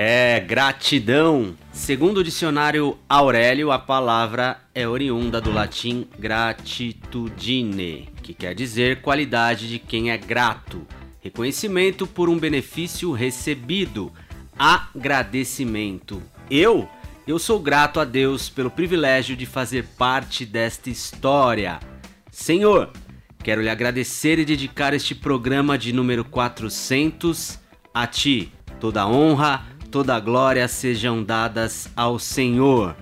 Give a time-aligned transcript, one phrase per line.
[0.00, 1.56] É, gratidão.
[1.72, 9.68] Segundo o dicionário Aurélio, a palavra é oriunda do latim gratitudine, que quer dizer qualidade
[9.68, 10.86] de quem é grato,
[11.20, 14.12] reconhecimento por um benefício recebido,
[14.56, 16.22] agradecimento.
[16.48, 16.88] Eu,
[17.26, 21.80] eu sou grato a Deus pelo privilégio de fazer parte desta história.
[22.30, 22.92] Senhor,
[23.42, 27.58] quero lhe agradecer e dedicar este programa de número 400
[27.92, 28.52] a ti.
[28.78, 32.96] Toda honra, toda glória sejam dadas ao Senhor.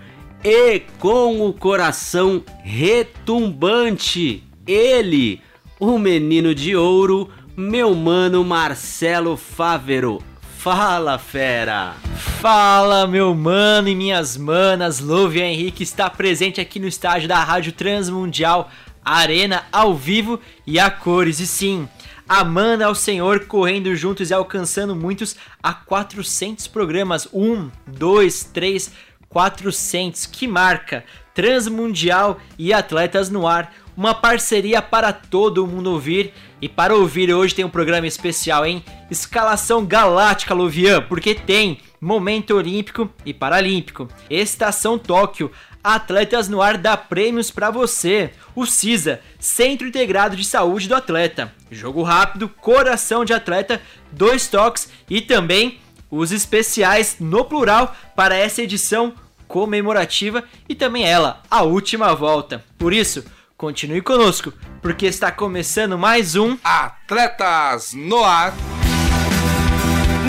[0.45, 5.41] E com o coração retumbante, ele,
[5.81, 10.23] o menino de ouro, meu mano Marcelo Fávero.
[10.59, 11.95] Fala, fera!
[12.41, 15.01] Fala, meu mano e minhas manas.
[15.01, 18.71] Louve Henrique está presente aqui no estádio da Rádio Transmundial
[19.05, 21.41] Arena ao vivo e a cores.
[21.41, 21.89] E sim,
[22.29, 27.29] amando ao Senhor, correndo juntos e alcançando muitos a 400 programas.
[27.33, 28.93] 1, 2, 3,
[29.29, 30.27] 400.
[30.27, 31.05] Que marca!
[31.35, 33.73] Transmundial e Atletas no Ar.
[33.97, 36.33] Uma parceria para todo mundo ouvir.
[36.61, 38.83] E para ouvir hoje tem um programa especial, hein?
[39.11, 44.09] Escalação Galáctica, Luvian, porque tem Momento Olímpico e Paralímpico.
[44.31, 45.51] Estação Tóquio,
[45.95, 48.33] Atletas no Ar dá prêmios para você.
[48.57, 51.53] O CISA, Centro Integrado de Saúde do Atleta.
[51.71, 55.79] Jogo rápido, coração de atleta, dois toques e também
[56.11, 59.15] os especiais no plural para essa edição
[59.47, 62.65] comemorativa e também ela, a última volta.
[62.77, 63.25] Por isso,
[63.57, 64.53] continue conosco,
[64.83, 68.53] porque está começando mais um Atletas no Ar.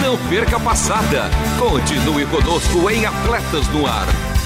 [0.03, 1.29] Não perca a passada.
[1.57, 4.36] Continue conosco em Atletas no Ar.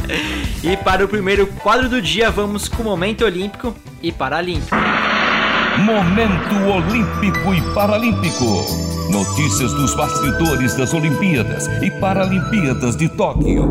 [0.62, 4.76] e para o primeiro quadro do dia, vamos com o momento olímpico e paralímpico.
[5.78, 8.44] Momento Olímpico e Paralímpico.
[9.10, 13.68] Notícias dos bastidores das Olimpíadas e Paralimpíadas de Tóquio.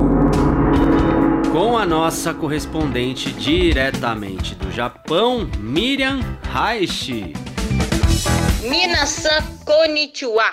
[1.52, 6.20] Com a nossa correspondente diretamente do Japão, Miriam
[6.52, 7.34] Raishi.
[8.70, 10.46] Minasan Konnichiwa.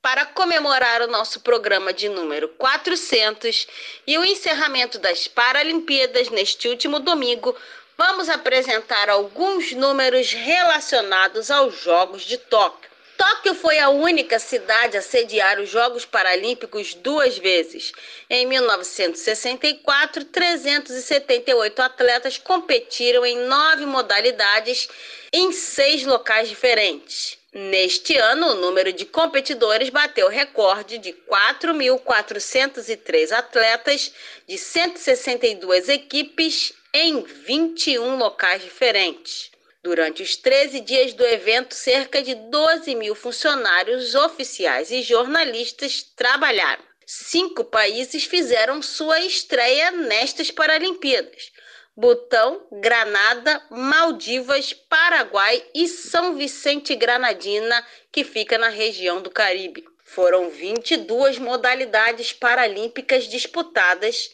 [0.00, 3.66] Para comemorar o nosso programa de número 400
[4.06, 7.54] e o encerramento das Paralimpíadas neste último domingo,
[7.98, 12.93] vamos apresentar alguns números relacionados aos Jogos de Tóquio.
[13.16, 17.92] Tóquio foi a única cidade a sediar os Jogos Paralímpicos duas vezes.
[18.28, 24.88] Em 1964, 378 atletas competiram em nove modalidades
[25.32, 27.38] em seis locais diferentes.
[27.52, 34.12] Neste ano, o número de competidores bateu recorde de 4.403 atletas
[34.48, 39.53] de 162 equipes em 21 locais diferentes.
[39.84, 46.82] Durante os 13 dias do evento, cerca de 12 mil funcionários oficiais e jornalistas trabalharam.
[47.04, 51.52] Cinco países fizeram sua estreia nestas Paralimpíadas:
[51.94, 59.84] Butão, Granada, Maldivas, Paraguai e São Vicente Granadina, que fica na região do Caribe.
[60.02, 64.30] Foram 22 modalidades paralímpicas disputadas,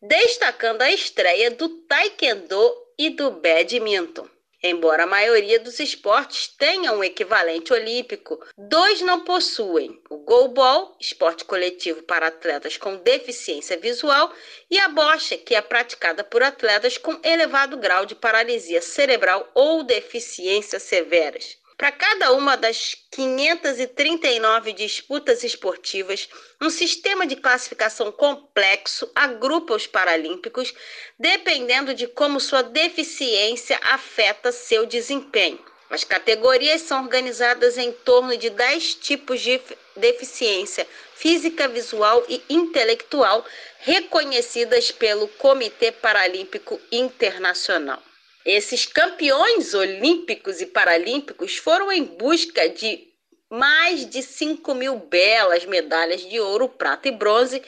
[0.00, 4.33] destacando a estreia do Taekwondo e do Badminton.
[4.66, 11.44] Embora a maioria dos esportes tenha um equivalente olímpico, dois não possuem: o goalball, esporte
[11.44, 14.32] coletivo para atletas com deficiência visual,
[14.70, 19.84] e a bocha, que é praticada por atletas com elevado grau de paralisia cerebral ou
[19.84, 21.58] deficiências severas.
[21.76, 26.28] Para cada uma das 539 disputas esportivas,
[26.60, 30.72] um sistema de classificação complexo agrupa os paralímpicos,
[31.18, 35.58] dependendo de como sua deficiência afeta seu desempenho.
[35.90, 39.60] As categorias são organizadas em torno de 10 tipos de
[39.96, 43.44] deficiência física, visual e intelectual
[43.80, 48.02] reconhecidas pelo Comitê Paralímpico Internacional.
[48.44, 53.08] Esses campeões olímpicos e paralímpicos foram em busca de
[53.48, 57.62] mais de 5 mil belas medalhas de ouro, prata e bronze,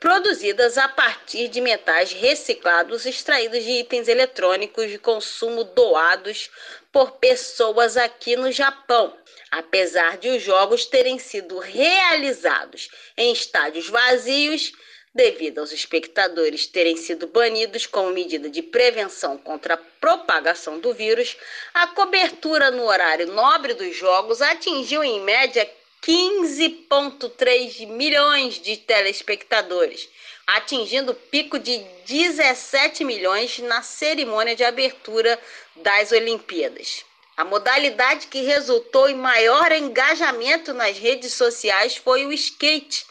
[0.00, 6.50] produzidas a partir de metais reciclados extraídos de itens eletrônicos de consumo doados
[6.90, 9.14] por pessoas aqui no Japão.
[9.50, 12.88] Apesar de os jogos terem sido realizados
[13.18, 14.72] em estádios vazios,
[15.14, 21.36] devido aos espectadores terem sido banidos como medida de prevenção contra a propagação do vírus,
[21.74, 25.70] a cobertura no horário nobre dos jogos atingiu em média
[26.02, 30.08] 15,3 milhões de telespectadores,
[30.46, 35.38] atingindo o pico de 17 milhões na cerimônia de abertura
[35.76, 37.04] das Olimpíadas.
[37.36, 43.06] A modalidade que resultou em maior engajamento nas redes sociais foi o skate,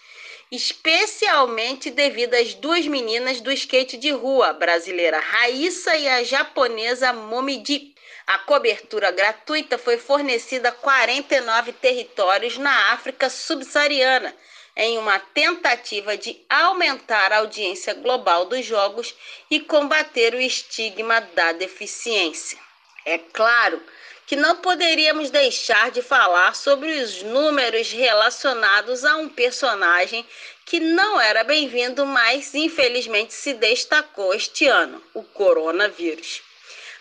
[0.52, 7.14] especialmente devido às duas meninas do skate de rua, a brasileira Raíssa e a japonesa
[7.14, 7.96] Momiji.
[8.28, 14.36] A cobertura gratuita foi fornecida a 49 territórios na África subsaariana,
[14.76, 19.16] em uma tentativa de aumentar a audiência global dos jogos
[19.50, 22.60] e combater o estigma da deficiência.
[23.06, 23.82] É claro
[24.26, 30.26] que não poderíamos deixar de falar sobre os números relacionados a um personagem
[30.66, 36.42] que não era bem-vindo, mas infelizmente se destacou este ano: o coronavírus.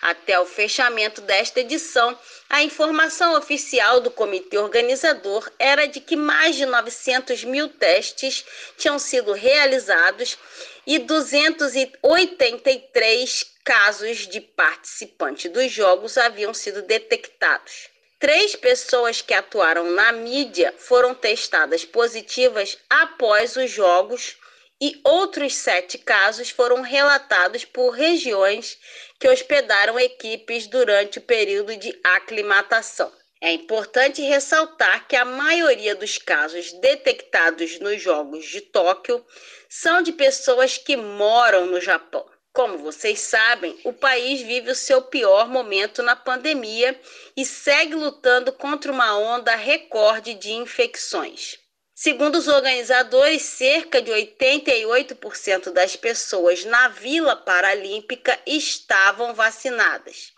[0.02, 2.18] Até o fechamento desta edição,
[2.48, 8.42] a informação oficial do comitê organizador era de que mais de 900 mil testes
[8.78, 10.38] tinham sido realizados
[10.86, 17.88] e 283 casos de participantes dos jogos haviam sido detectados.
[18.18, 24.36] Três pessoas que atuaram na mídia foram testadas positivas após os jogos
[24.80, 28.78] e outros sete casos foram relatados por regiões
[29.18, 33.12] que hospedaram equipes durante o período de aclimatação.
[33.42, 39.24] É importante ressaltar que a maioria dos casos detectados nos Jogos de Tóquio
[39.66, 42.29] são de pessoas que moram no Japão.
[42.52, 47.00] Como vocês sabem, o país vive o seu pior momento na pandemia
[47.36, 51.58] e segue lutando contra uma onda recorde de infecções.
[51.94, 60.32] Segundo os organizadores, cerca de 88% das pessoas na Vila Paralímpica estavam vacinadas.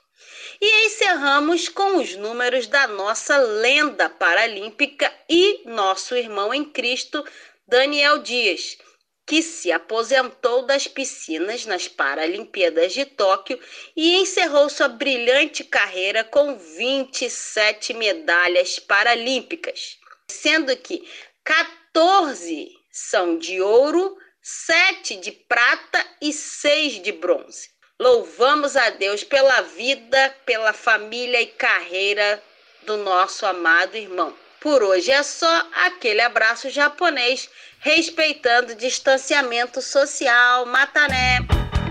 [0.61, 7.25] E encerramos com os números da nossa lenda paralímpica e nosso irmão em Cristo,
[7.67, 8.77] Daniel Dias
[9.27, 13.59] que se aposentou das piscinas nas Paralimpíadas de Tóquio
[13.97, 19.99] e encerrou sua brilhante carreira com 27 medalhas paralímpicas,
[20.29, 21.09] sendo que
[21.45, 27.71] 14 são de ouro, 7 de prata e 6 de bronze.
[27.99, 32.43] Louvamos a Deus pela vida, pela família e carreira
[32.83, 34.37] do nosso amado irmão.
[34.63, 37.51] Por hoje é só aquele abraço japonês
[37.81, 40.65] respeitando o distanciamento social.
[40.67, 41.41] Matané!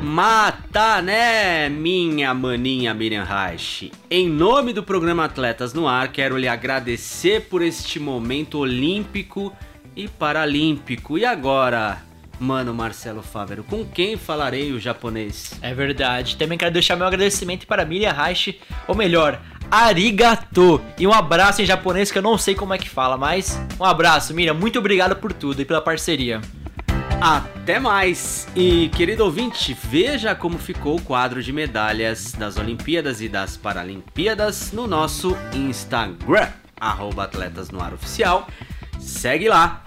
[0.02, 3.92] Matané, minha maninha Miriam Reich.
[4.10, 9.54] Em nome do programa Atletas no Ar, quero lhe agradecer por este momento olímpico
[9.94, 11.18] e paralímpico.
[11.18, 12.02] E agora,
[12.40, 15.54] Mano Marcelo Fávero, com quem falarei o japonês?
[15.62, 16.38] É verdade.
[16.38, 20.82] Também quero deixar meu agradecimento para Miriam Reich, ou melhor, arigato.
[21.00, 23.86] E um abraço em japonês que eu não sei como é que fala, mas um
[23.86, 24.54] abraço, Miriam.
[24.54, 26.42] Muito obrigado por tudo e pela parceria.
[27.22, 28.48] Até mais!
[28.56, 34.72] E querido ouvinte, veja como ficou o quadro de medalhas das Olimpíadas e das Paralimpíadas
[34.72, 36.50] no nosso Instagram,
[36.80, 38.48] arroba Atletas no Ar Oficial.
[39.00, 39.84] Segue lá!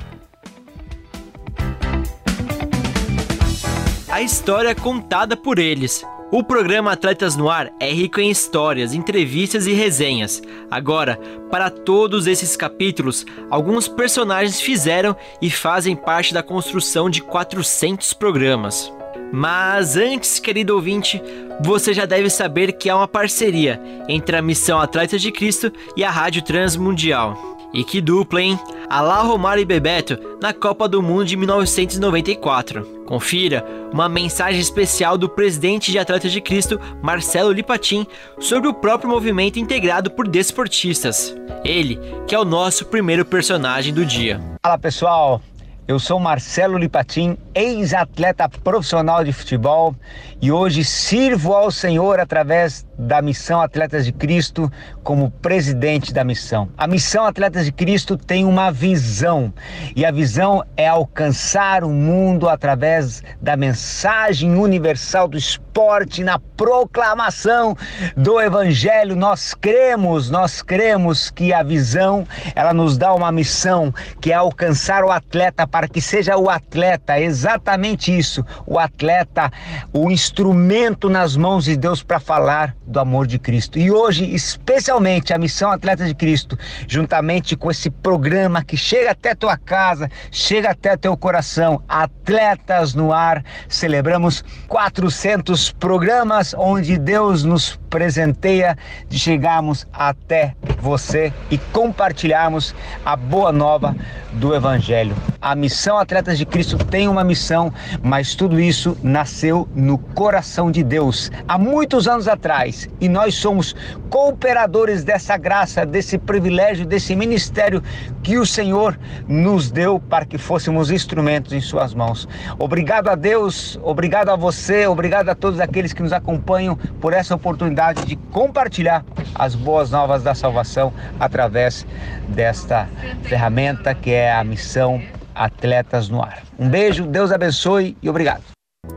[4.09, 6.07] A história é contada por eles.
[6.35, 10.43] O programa Atletas no Ar é rico em histórias, entrevistas e resenhas.
[10.69, 11.17] Agora,
[11.49, 18.93] para todos esses capítulos, alguns personagens fizeram e fazem parte da construção de 400 programas.
[19.33, 21.23] Mas antes, querido ouvinte,
[21.61, 26.03] você já deve saber que há uma parceria entre a Missão Atletas de Cristo e
[26.03, 27.39] a Rádio Transmundial.
[27.73, 28.59] E que dupla, hein?
[28.91, 32.94] Alá Romário e Bebeto na Copa do Mundo de 1994.
[33.07, 38.07] Confira uma mensagem especial do presidente de Atletas de Cristo, Marcelo Lipatin,
[38.39, 41.35] sobre o próprio movimento integrado por desportistas.
[41.65, 44.41] Ele, que é o nosso primeiro personagem do dia.
[44.63, 45.41] Fala pessoal,
[45.87, 49.95] eu sou Marcelo Lipatin, ex-atleta profissional de futebol
[50.41, 54.71] e hoje sirvo ao Senhor através da Missão Atletas de Cristo
[55.03, 56.71] como presidente da missão.
[56.79, 59.53] A Missão Atletas de Cristo tem uma visão
[59.95, 67.77] e a visão é alcançar o mundo através da mensagem universal do esporte na proclamação
[68.17, 69.17] do evangelho.
[69.17, 75.05] Nós cremos, nós cremos que a visão, ela nos dá uma missão que é alcançar
[75.05, 79.51] o atleta para que seja o atleta exatamente isso, o atleta,
[79.93, 83.77] o instrumento nas mãos de Deus para falar do amor de Cristo.
[83.77, 89.35] E hoje, especialmente, a Missão Atleta de Cristo, juntamente com esse programa que chega até
[89.35, 97.81] tua casa, chega até teu coração, Atletas no Ar, celebramos 400 programas onde Deus nos
[97.95, 98.77] presenteia
[99.09, 102.75] de chegarmos até você e compartilharmos
[103.07, 103.95] a boa nova
[104.33, 105.15] do Evangelho.
[105.41, 107.73] A Missão Atletas de Cristo tem uma missão,
[108.03, 113.77] mas tudo isso nasceu no coração de Deus há muitos anos atrás e nós somos
[114.11, 117.81] cooperadores dessa graça, desse privilégio, desse ministério
[118.25, 118.99] que o Senhor
[119.29, 122.27] nos deu para que fôssemos instrumentos em Suas mãos.
[122.59, 127.35] Obrigado a Deus, obrigado a você, obrigado a todos aqueles que nos acompanham por essa
[127.35, 131.87] oportunidade de compartilhar as boas novas da salvação através
[132.29, 132.89] desta
[133.25, 135.03] ferramenta que é a missão
[135.35, 136.43] Atletas no Ar.
[136.59, 138.55] Um beijo, Deus abençoe e obrigado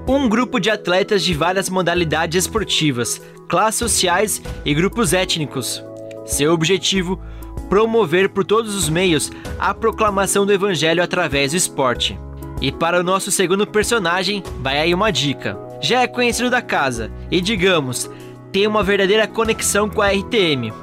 [0.07, 5.83] um grupo de atletas de várias modalidades esportivas, classes sociais e grupos étnicos.
[6.25, 7.21] Seu objetivo:
[7.69, 9.29] promover por todos os meios
[9.59, 12.17] a proclamação do evangelho através do esporte.
[12.61, 15.57] E para o nosso segundo personagem, vai aí uma dica.
[15.79, 18.09] Já é conhecido da casa e, digamos,
[18.57, 20.73] tem uma verdadeira conexão com a RTM.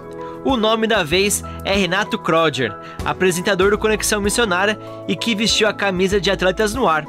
[0.45, 2.73] O nome da vez é Renato Kroger,
[3.05, 4.79] apresentador do Conexão Missionária
[5.09, 7.05] e que vestiu a camisa de Atletas no Ar.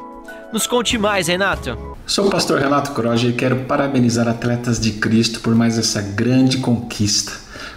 [0.52, 1.78] Nos conte mais, Renato.
[2.08, 6.58] Sou o pastor Renato Kroger e quero parabenizar Atletas de Cristo por mais essa grande
[6.58, 7.34] conquista.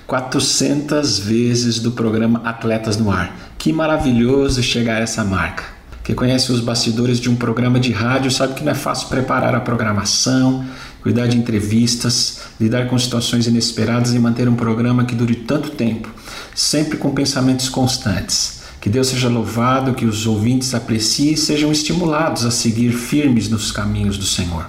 [0.06, 3.36] 400 vezes do programa Atletas no Ar.
[3.58, 5.64] Que maravilhoso chegar a essa marca.
[6.02, 9.54] Quem conhece os bastidores de um programa de rádio sabe que não é fácil preparar
[9.54, 10.64] a programação,
[11.02, 16.12] cuidar de entrevistas, lidar com situações inesperadas e manter um programa que dure tanto tempo,
[16.54, 18.58] sempre com pensamentos constantes.
[18.80, 23.72] Que Deus seja louvado, que os ouvintes apreciem e sejam estimulados a seguir firmes nos
[23.72, 24.68] caminhos do Senhor.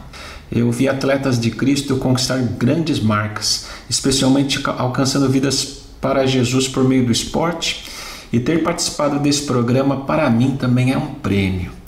[0.52, 7.06] Eu vi atletas de Cristo conquistar grandes marcas, especialmente alcançando vidas para Jesus por meio
[7.06, 7.86] do esporte,
[8.34, 11.79] e ter participado desse programa para mim também é um prêmio.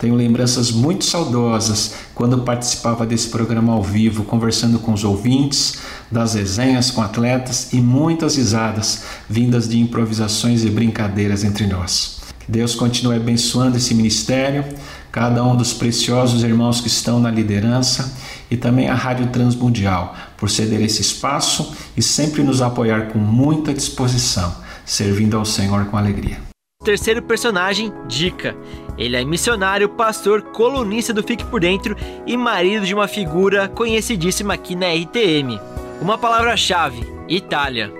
[0.00, 5.74] Tenho lembranças muito saudosas quando participava desse programa ao vivo, conversando com os ouvintes,
[6.10, 12.22] das resenhas com atletas e muitas risadas vindas de improvisações e brincadeiras entre nós.
[12.38, 14.64] Que Deus continue abençoando esse ministério,
[15.12, 18.10] cada um dos preciosos irmãos que estão na liderança
[18.50, 23.74] e também a Rádio Transmundial por ceder esse espaço e sempre nos apoiar com muita
[23.74, 24.50] disposição,
[24.86, 26.49] servindo ao Senhor com alegria.
[26.82, 28.56] Terceiro personagem, Dica.
[28.96, 31.94] Ele é missionário, pastor, colunista do Fique Por Dentro
[32.26, 35.60] e marido de uma figura conhecidíssima aqui na RTM.
[36.00, 37.92] Uma palavra-chave: Itália.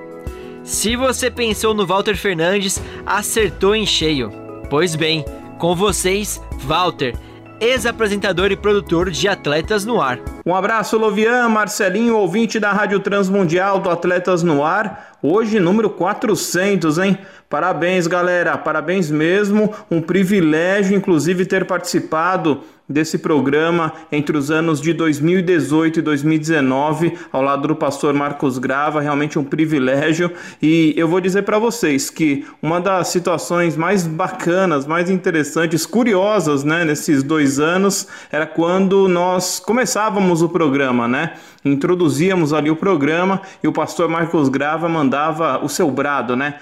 [0.64, 4.32] Se você pensou no Walter Fernandes, acertou em cheio.
[4.70, 5.26] Pois bem,
[5.58, 7.14] com vocês, Walter,
[7.60, 10.18] ex-apresentador e produtor de Atletas no Ar.
[10.46, 15.18] Um abraço, Lovian, Marcelinho, ouvinte da Rádio Transmundial do Atletas no Ar.
[15.22, 17.18] Hoje, número 400, hein?
[17.50, 18.57] Parabéns, galera.
[18.57, 19.75] Parabéns mesmo.
[19.90, 27.40] Um privilégio, inclusive, ter participado desse programa entre os anos de 2018 e 2019, ao
[27.40, 30.33] lado do pastor Marcos Grava, realmente um privilégio.
[30.61, 36.64] E eu vou dizer para vocês que uma das situações mais bacanas, mais interessantes, curiosas,
[36.64, 41.35] né, nesses dois anos, era quando nós começávamos o programa, né?
[41.64, 46.54] Introduzíamos ali o programa e o pastor Marcos Grava mandava o seu brado, né?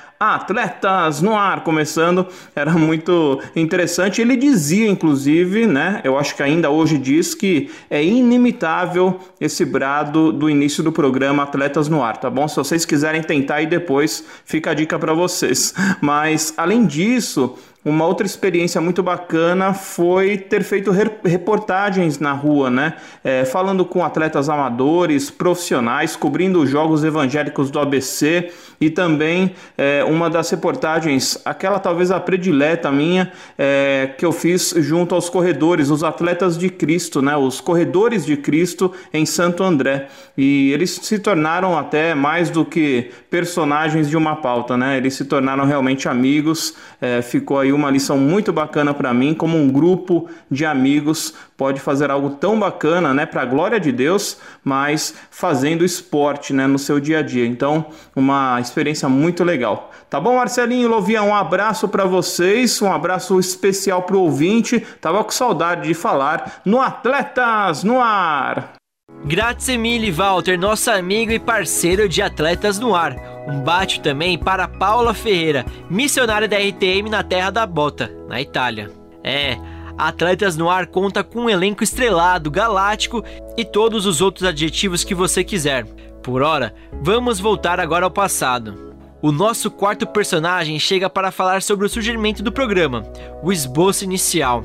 [0.78, 4.20] Atletas no ar, começando, era muito interessante.
[4.20, 6.00] Ele dizia, inclusive, né?
[6.04, 11.42] Eu acho que ainda hoje diz que é inimitável esse brado do início do programa
[11.42, 12.46] Atletas no Ar, tá bom?
[12.46, 15.74] Se vocês quiserem tentar e depois fica a dica para vocês.
[16.00, 17.56] Mas além disso,
[17.88, 20.90] uma outra experiência muito bacana foi ter feito
[21.24, 22.94] reportagens na rua, né?
[23.24, 30.04] É, falando com atletas amadores, profissionais, cobrindo os jogos evangélicos do ABC e também é,
[30.04, 35.90] uma das reportagens, aquela talvez a predileta minha, é, que eu fiz junto aos corredores,
[35.90, 37.36] os atletas de Cristo, né?
[37.36, 40.08] Os corredores de Cristo em Santo André.
[40.36, 44.96] E eles se tornaram até mais do que personagens de uma pauta, né?
[44.96, 46.74] Eles se tornaram realmente amigos.
[47.00, 51.80] É, ficou aí uma lição muito bacana para mim, como um grupo de amigos pode
[51.80, 56.78] fazer algo tão bacana, né, para a glória de Deus, mas fazendo esporte, né, no
[56.78, 57.46] seu dia a dia.
[57.46, 59.90] Então, uma experiência muito legal.
[60.08, 64.80] Tá bom, Marcelinho Lovia, um abraço para vocês, um abraço especial pro ouvinte.
[65.00, 68.77] Tava com saudade de falar no Atletas no Ar.
[69.24, 73.16] Grazie mille, Walter, nosso amigo e parceiro de Atletas no Ar.
[73.48, 78.90] Um bate também para Paula Ferreira, missionária da RTM na Terra da Bota, na Itália.
[79.22, 79.56] É,
[79.98, 83.24] Atletas no Ar conta com um elenco estrelado, galáctico
[83.56, 85.84] e todos os outros adjetivos que você quiser.
[86.22, 88.94] Por hora, vamos voltar agora ao passado.
[89.20, 93.02] O nosso quarto personagem chega para falar sobre o surgimento do programa,
[93.42, 94.62] o esboço inicial.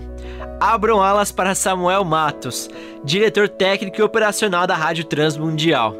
[0.65, 2.69] Abram alas para Samuel Matos,
[3.03, 5.93] diretor técnico e operacional da Rádio Transmundial.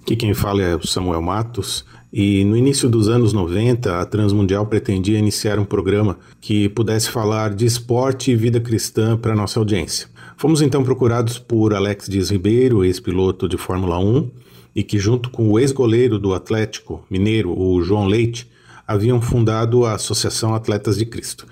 [0.00, 4.64] Aqui quem fala é o Samuel Matos, e no início dos anos 90, a Transmundial
[4.64, 10.08] pretendia iniciar um programa que pudesse falar de esporte e vida cristã para nossa audiência.
[10.38, 14.30] Fomos então procurados por Alex Dias Ribeiro, ex-piloto de Fórmula 1,
[14.74, 18.50] e que, junto com o ex-goleiro do Atlético Mineiro, o João Leite,
[18.88, 21.46] haviam fundado a Associação Atletas de Cristo.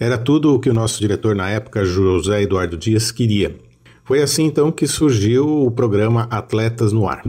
[0.00, 3.56] Era tudo o que o nosso diretor na época, José Eduardo Dias, queria.
[4.04, 7.24] Foi assim então que surgiu o programa Atletas no Ar.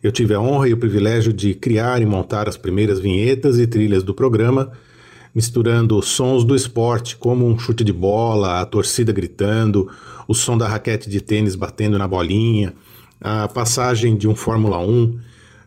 [0.00, 3.66] Eu tive a honra e o privilégio de criar e montar as primeiras vinhetas e
[3.66, 4.70] trilhas do programa,
[5.34, 9.90] misturando sons do esporte, como um chute de bola, a torcida gritando,
[10.28, 12.72] o som da raquete de tênis batendo na bolinha,
[13.20, 15.18] a passagem de um Fórmula 1,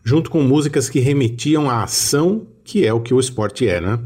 [0.02, 3.98] junto com músicas que remetiam à ação, que é o que o esporte é, né?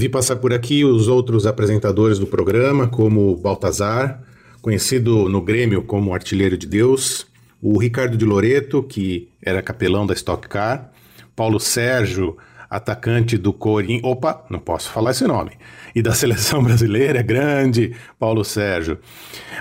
[0.00, 4.22] Vi passar por aqui os outros apresentadores do programa, como Baltazar,
[4.62, 7.26] conhecido no Grêmio como Artilheiro de Deus,
[7.60, 10.92] o Ricardo de Loreto, que era capelão da Stock Car,
[11.34, 12.36] Paulo Sérgio,
[12.70, 15.50] atacante do Corinthians, opa, não posso falar esse nome,
[15.92, 19.00] e da seleção brasileira, grande Paulo Sérgio,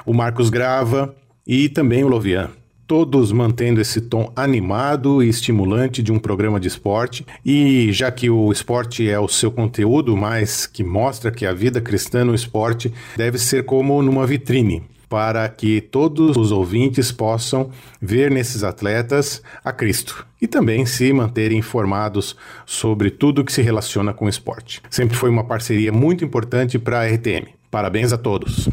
[0.05, 1.15] o Marcos Grava
[1.47, 2.51] e também o Lovian.
[2.87, 8.29] Todos mantendo esse tom animado e estimulante de um programa de esporte, e já que
[8.29, 12.93] o esporte é o seu conteúdo, mas que mostra que a vida cristã no esporte
[13.17, 17.69] deve ser como numa vitrine para que todos os ouvintes possam
[18.01, 24.13] ver nesses atletas a Cristo e também se manterem informados sobre tudo que se relaciona
[24.13, 24.81] com o esporte.
[24.89, 27.47] Sempre foi uma parceria muito importante para a RTM.
[27.71, 28.69] Parabéns a todos.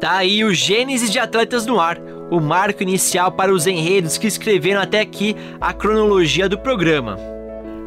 [0.00, 4.26] Tá aí o Gênesis de Atletas no Ar, o marco inicial para os enredos que
[4.26, 7.16] escreveram até aqui a cronologia do programa.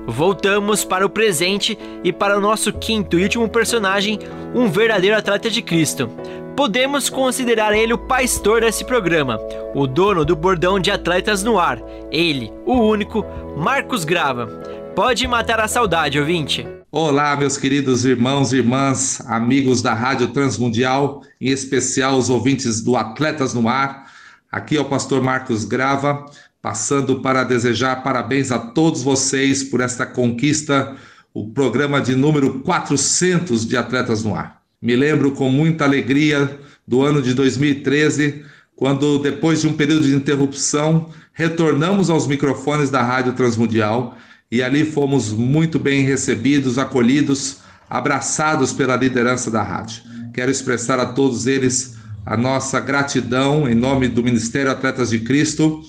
[0.08, 4.20] Voltamos para o presente e para o nosso quinto e último personagem,
[4.54, 6.10] um verdadeiro atleta de Cristo.
[6.56, 9.40] Podemos considerar ele o pastor desse programa,
[9.74, 11.80] o dono do bordão de atletas no ar.
[12.12, 13.26] Ele, o único,
[13.56, 14.48] Marcos Grava.
[14.96, 16.68] Pode matar a saudade, ouvinte.
[16.92, 22.98] Olá, meus queridos irmãos e irmãs, amigos da Rádio Transmundial, em especial os ouvintes do
[22.98, 24.11] Atletas no Ar.
[24.52, 26.26] Aqui é o pastor Marcos Grava,
[26.62, 30.98] passando para desejar parabéns a todos vocês por esta conquista,
[31.34, 34.62] o programa de número 400 de Atletas no Ar.
[34.82, 38.44] Me lembro com muita alegria do ano de 2013,
[38.76, 44.18] quando, depois de um período de interrupção, retornamos aos microfones da Rádio Transmundial
[44.52, 47.60] e ali fomos muito bem recebidos, acolhidos,
[47.90, 50.04] abraçados pela liderança da rádio.
[50.34, 55.82] Quero expressar a todos eles a nossa gratidão em nome do Ministério Atletas de Cristo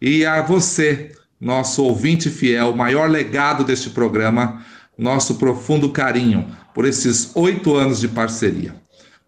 [0.00, 4.64] e a você, nosso ouvinte fiel, o maior legado deste programa,
[4.98, 8.74] nosso profundo carinho por esses oito anos de parceria.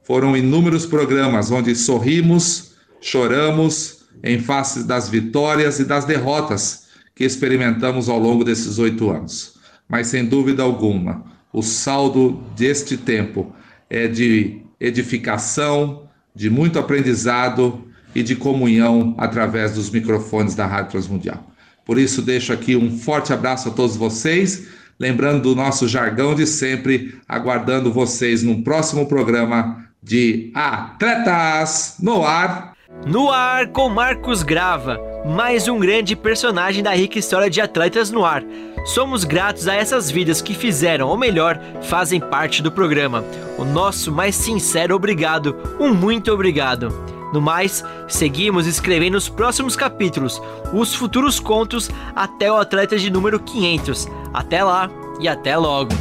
[0.03, 8.09] Foram inúmeros programas onde sorrimos, choramos em face das vitórias e das derrotas que experimentamos
[8.09, 9.55] ao longo desses oito anos.
[9.89, 13.55] Mas sem dúvida alguma, o saldo deste tempo
[13.89, 16.08] é de edificação,
[16.39, 21.51] de muito aprendizado e de comunhão através dos microfones da Rádio Transmundial.
[21.85, 24.69] Por isso, deixo aqui um forte abraço a todos vocês,
[25.01, 32.78] lembrando do nosso jargão de sempre, aguardando vocês no próximo programa de Atletas no Ar.
[33.07, 38.25] No ar com Marcos Grava, mais um grande personagem da rica história de Atletas no
[38.25, 38.43] Ar.
[38.87, 43.23] Somos gratos a essas vidas que fizeram, ou melhor, fazem parte do programa.
[43.59, 46.89] O nosso mais sincero obrigado, um muito obrigado.
[47.33, 50.41] No mais, seguimos escrevendo os próximos capítulos,
[50.73, 54.09] os futuros contos até o atleta de número 500.
[54.33, 55.93] Até lá e até logo!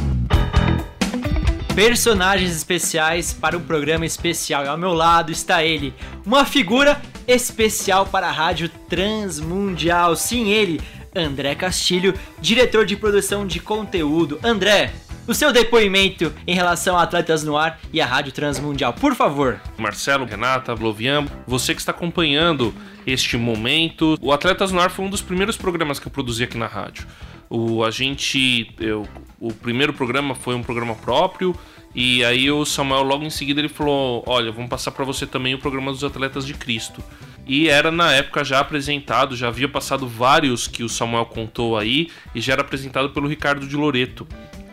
[1.78, 4.64] Personagens especiais para um programa especial.
[4.64, 5.94] E ao meu lado está ele,
[6.26, 10.16] uma figura especial para a Rádio Transmundial.
[10.16, 10.80] Sim, ele,
[11.14, 14.40] André Castilho, diretor de produção de conteúdo.
[14.42, 14.92] André,
[15.24, 19.60] o seu depoimento em relação a Atletas no Ar e a Rádio Transmundial, por favor.
[19.78, 22.74] Marcelo, Renata, Blovian, você que está acompanhando
[23.06, 24.18] este momento.
[24.20, 27.06] O Atletas no Ar foi um dos primeiros programas que eu produzi aqui na rádio.
[27.50, 28.74] O, a gente.
[28.78, 29.06] Eu,
[29.40, 31.54] o primeiro programa foi um programa próprio.
[31.94, 35.54] E aí o Samuel logo em seguida ele falou: "Olha, vamos passar para você também
[35.54, 37.02] o programa dos Atletas de Cristo".
[37.46, 42.10] E era na época já apresentado, já havia passado vários que o Samuel contou aí
[42.34, 44.28] e já era apresentado pelo Ricardo de Loreto,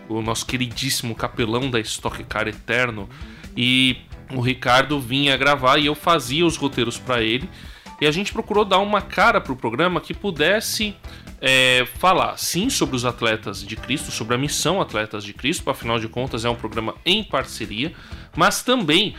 [0.10, 3.10] o nosso queridíssimo capelão da Stock Car Eterno.
[3.56, 3.96] E
[4.30, 7.50] o Ricardo vinha gravar e eu fazia os roteiros para ele.
[8.02, 10.94] E a gente procurou dar uma cara para o programa que pudesse
[11.48, 16.00] é, falar sim sobre os atletas de Cristo, sobre a missão Atletas de Cristo, afinal
[16.00, 17.94] de contas é um programa em parceria,
[18.36, 19.14] mas também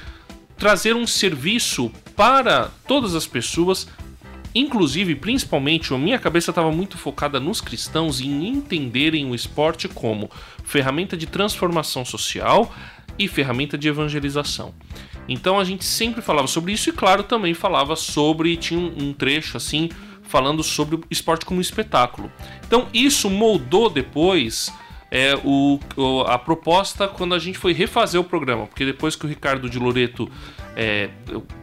[0.58, 3.86] trazer um serviço para todas as pessoas,
[4.52, 10.28] inclusive, principalmente, a minha cabeça estava muito focada nos cristãos em entenderem o esporte como
[10.64, 12.74] ferramenta de transformação social
[13.16, 14.74] e ferramenta de evangelização.
[15.28, 18.56] Então a gente sempre falava sobre isso e, claro, também falava sobre.
[18.56, 19.90] Tinha um trecho assim
[20.37, 22.31] falando sobre o esporte como espetáculo.
[22.66, 24.70] Então isso moldou depois
[25.11, 25.81] é, o,
[26.27, 29.79] a proposta quando a gente foi refazer o programa, porque depois que o Ricardo de
[29.79, 30.31] Loreto
[30.77, 31.09] é,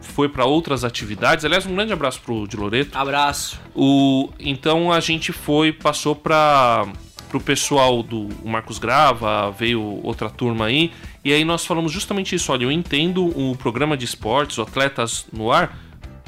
[0.01, 2.97] foi para outras atividades, aliás, um grande abraço pro de Loreto.
[2.97, 3.61] Abraço.
[3.75, 6.87] O, então a gente foi, passou para
[7.31, 10.91] o pessoal do Marcos Grava, veio outra turma aí,
[11.23, 12.51] e aí nós falamos justamente isso.
[12.51, 15.77] Olha, eu entendo o programa de esportes, o Atletas no Ar,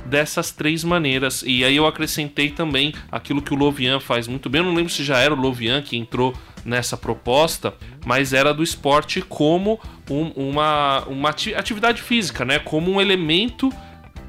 [0.05, 1.43] dessas três maneiras.
[1.45, 4.61] E aí eu acrescentei também aquilo que o Lovian faz muito bem.
[4.61, 7.73] Eu não lembro se já era o Lovian que entrou nessa proposta,
[8.05, 12.59] mas era do esporte como um, uma, uma atividade física, né?
[12.59, 13.71] Como um elemento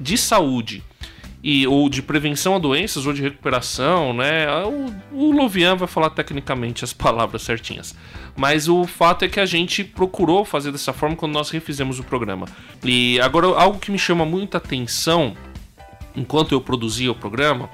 [0.01, 0.83] de saúde.
[1.43, 4.49] E, ou de prevenção a doenças ou de recuperação, né?
[4.65, 7.95] O, o Lovian vai falar tecnicamente as palavras certinhas.
[8.35, 12.05] Mas o fato é que a gente procurou fazer dessa forma quando nós refizemos o
[12.05, 12.47] programa.
[12.85, 15.37] E agora, algo que me chama muita atenção
[16.17, 17.69] enquanto eu produzia o programa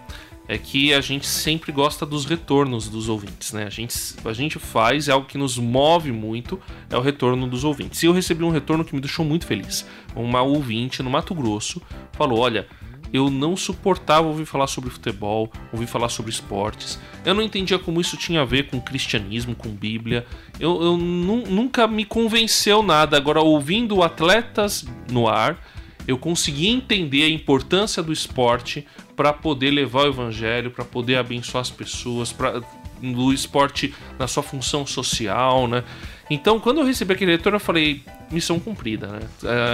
[0.49, 3.65] é que a gente sempre gosta dos retornos dos ouvintes, né?
[3.65, 7.65] A gente, a gente faz, é algo que nos move muito, é o retorno dos
[7.65, 8.03] ouvintes.
[8.03, 9.87] E eu recebi um retorno que me deixou muito feliz.
[10.15, 11.81] Uma ouvinte no Mato Grosso
[12.13, 12.67] falou: Olha,
[13.13, 16.99] eu não suportava ouvir falar sobre futebol, ouvir falar sobre esportes.
[17.25, 20.27] Eu não entendia como isso tinha a ver com cristianismo, com Bíblia.
[20.59, 23.17] Eu, eu nunca me convenceu nada.
[23.17, 25.59] Agora, ouvindo atletas no ar
[26.07, 31.63] eu consegui entender a importância do esporte para poder levar o evangelho, para poder abençoar
[31.63, 32.63] as pessoas, para
[33.03, 35.83] do esporte na sua função social, né?
[36.31, 39.21] Então, quando eu recebi aquele retorno, eu falei, missão cumprida, né?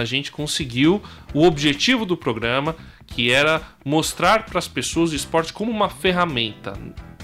[0.00, 1.02] A gente conseguiu
[1.34, 2.74] o objetivo do programa,
[3.06, 6.72] que era mostrar para as pessoas o esporte como uma ferramenta,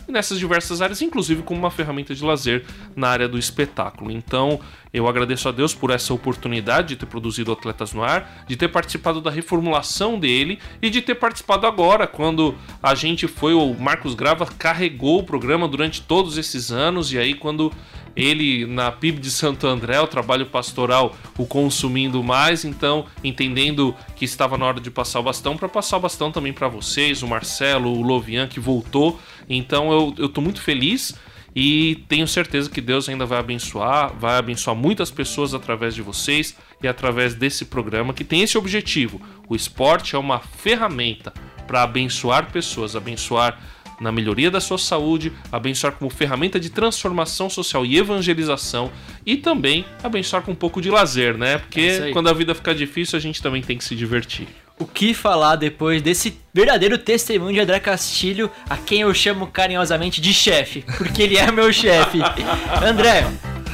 [0.08, 2.64] nessas diversas áreas, inclusive como uma ferramenta de lazer
[2.94, 4.10] na área do espetáculo.
[4.10, 4.60] Então,
[4.92, 8.68] eu agradeço a Deus por essa oportunidade de ter produzido Atletas no Ar, de ter
[8.68, 14.14] participado da reformulação dele e de ter participado agora, quando a gente foi, o Marcos
[14.14, 17.72] Grava carregou o programa durante todos esses anos, e aí quando
[18.16, 24.24] ele na PIB de Santo André, o trabalho pastoral, o consumindo mais, então entendendo que
[24.24, 27.28] estava na hora de passar o bastão, para passar o bastão também para vocês, o
[27.28, 29.18] Marcelo, o Lovian que voltou.
[29.48, 31.14] Então eu, eu muito feliz
[31.54, 36.56] e tenho certeza que Deus ainda vai abençoar, vai abençoar muitas pessoas através de vocês.
[36.82, 39.18] e através desse programa que tem esse objetivo.
[39.48, 41.32] O esporte é uma ferramenta
[41.66, 43.58] para abençoar pessoas, abençoar
[44.00, 48.90] na melhoria da sua saúde, abençoar como ferramenta de transformação social e evangelização
[49.24, 51.58] e também abençoar com um pouco de lazer, né?
[51.58, 54.48] Porque É quando a vida fica difícil, a gente também tem que se divertir.
[54.78, 60.20] O que falar depois desse verdadeiro testemunho de André Castilho, a quem eu chamo carinhosamente
[60.20, 62.18] de chefe, porque ele é meu chefe.
[62.84, 63.24] André,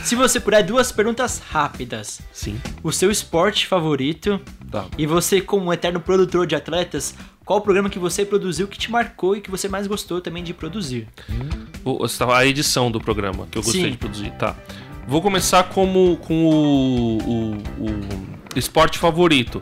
[0.04, 2.20] se você puder, duas perguntas rápidas.
[2.33, 2.61] Sim.
[2.83, 4.85] O seu esporte favorito Tá.
[4.96, 7.14] e você, como um eterno produtor de atletas,
[7.50, 10.40] qual o programa que você produziu que te marcou e que você mais gostou também
[10.44, 11.08] de produzir?
[11.84, 11.98] O-
[12.32, 13.90] A edição do programa que eu gostei Sim.
[13.90, 14.54] de produzir, tá.
[15.04, 17.90] Vou começar como, com o, o- o
[18.54, 19.60] esporte favorito.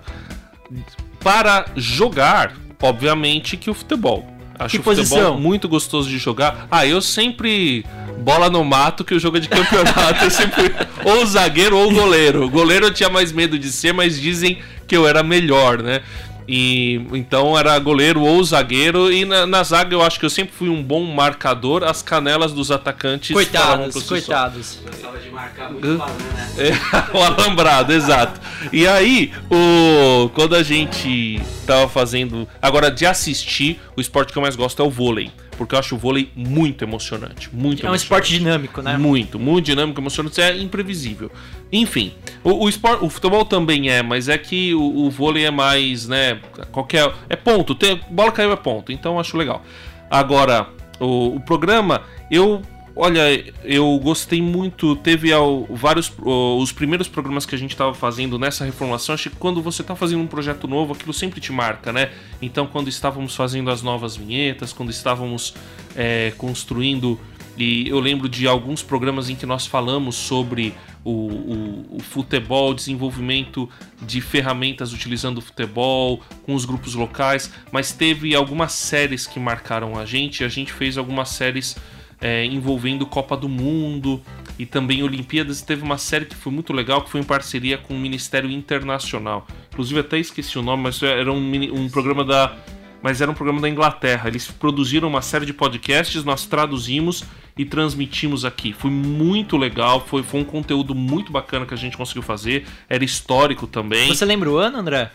[1.19, 4.37] Para jogar, obviamente que o futebol.
[4.59, 5.41] Acho Que o futebol posição?
[5.41, 6.67] muito gostoso de jogar.
[6.71, 7.87] Ah, eu sempre
[8.19, 10.25] bola no mato que o jogo é de campeonato.
[10.25, 10.75] eu sempre
[11.07, 12.51] ou zagueiro ou goleiro.
[12.51, 16.03] Goleiro eu tinha mais medo de ser, mas dizem que eu era melhor, né?
[16.49, 20.55] E então era goleiro ou zagueiro e na, na zaga eu acho que eu sempre
[20.55, 21.85] fui um bom marcador.
[21.85, 24.79] As canelas dos atacantes Coitados, coitados.
[24.83, 26.51] Gostava de marcar muito balão, né?
[26.57, 28.41] É, o alambrado, exato.
[28.73, 32.49] E aí, o quando a gente tava fazendo.
[32.63, 35.31] Agora, de assistir, o esporte que eu mais gosto é o vôlei.
[35.59, 37.51] Porque eu acho o vôlei muito emocionante.
[37.53, 38.97] Muito É um esporte dinâmico, né?
[38.97, 41.31] Muito, muito dinâmico, emocionante, é imprevisível.
[41.73, 45.51] Enfim, o, o, esport, o futebol também é, mas é que o, o vôlei é
[45.51, 46.41] mais, né?
[46.71, 47.13] Qualquer.
[47.29, 47.75] É ponto.
[47.75, 49.65] Tem, bola caiu é ponto, então eu acho legal.
[50.09, 50.69] Agora,
[51.01, 52.63] o, o programa, eu.
[53.01, 53.21] Olha,
[53.63, 54.97] eu gostei muito.
[54.97, 56.13] Teve ao, vários.
[56.19, 59.15] os primeiros programas que a gente estava fazendo nessa reformulação.
[59.15, 62.11] Acho que quando você está fazendo um projeto novo, aquilo sempre te marca, né?
[62.43, 65.55] Então, quando estávamos fazendo as novas vinhetas, quando estávamos
[65.95, 67.21] é, construindo
[67.57, 72.73] e eu lembro de alguns programas em que nós falamos sobre o, o- o futebol,
[72.75, 73.69] desenvolvimento
[74.03, 79.97] de ferramentas utilizando o futebol, com os grupos locais, mas teve algumas séries que marcaram
[79.99, 80.43] a gente.
[80.45, 81.77] A gente fez algumas séries
[82.21, 84.21] é, envolvendo Copa do Mundo
[84.59, 85.63] e também Olimpíadas.
[85.63, 89.47] Teve uma série que foi muito legal, que foi em parceria com o Ministério Internacional.
[89.73, 92.57] Inclusive, até esqueci o nome, mas era um, um programa da
[93.01, 94.29] mas era um programa da Inglaterra.
[94.29, 97.25] Eles produziram uma série de podcasts, nós traduzimos
[97.57, 98.73] e transmitimos aqui.
[98.73, 102.67] Foi muito legal, foi, foi um conteúdo muito bacana que a gente conseguiu fazer.
[102.89, 104.09] Era histórico também.
[104.09, 105.13] Você lembra o ano, André?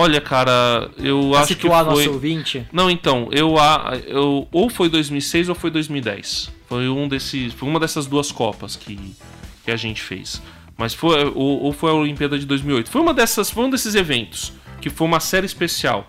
[0.00, 1.94] Olha, cara, eu Pra acho que situar foi.
[2.04, 2.64] nosso ouvinte.
[2.72, 6.52] Não, então, eu, a- eu ou foi 2006 ou foi 2010.
[6.68, 8.96] Foi um desses, foi uma dessas duas copas que,
[9.64, 10.40] que a gente fez.
[10.76, 12.88] Mas foi ou, ou foi a Olimpíada de 2008.
[12.88, 16.08] Foi uma dessas, foi um desses eventos que foi uma série especial.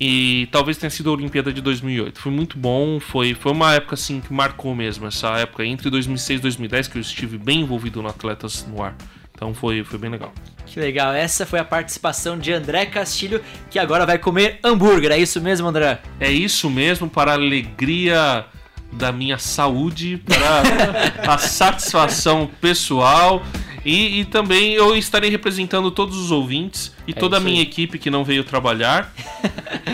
[0.00, 2.20] E talvez tenha sido a Olimpíada de 2008.
[2.20, 6.38] Foi muito bom, foi, foi uma época assim que marcou mesmo essa época entre 2006
[6.38, 8.94] e 2010 que eu estive bem envolvido no Atletas no Ar.
[9.34, 10.32] Então foi, foi bem legal.
[10.72, 15.18] Que legal, essa foi a participação de André Castilho, que agora vai comer hambúrguer, é
[15.18, 16.00] isso mesmo, André?
[16.20, 18.44] É isso mesmo, para a alegria
[18.92, 23.42] da minha saúde, para a satisfação pessoal.
[23.84, 27.98] E, e também eu estarei representando todos os ouvintes e É toda a minha equipe
[27.98, 29.12] que não veio trabalhar.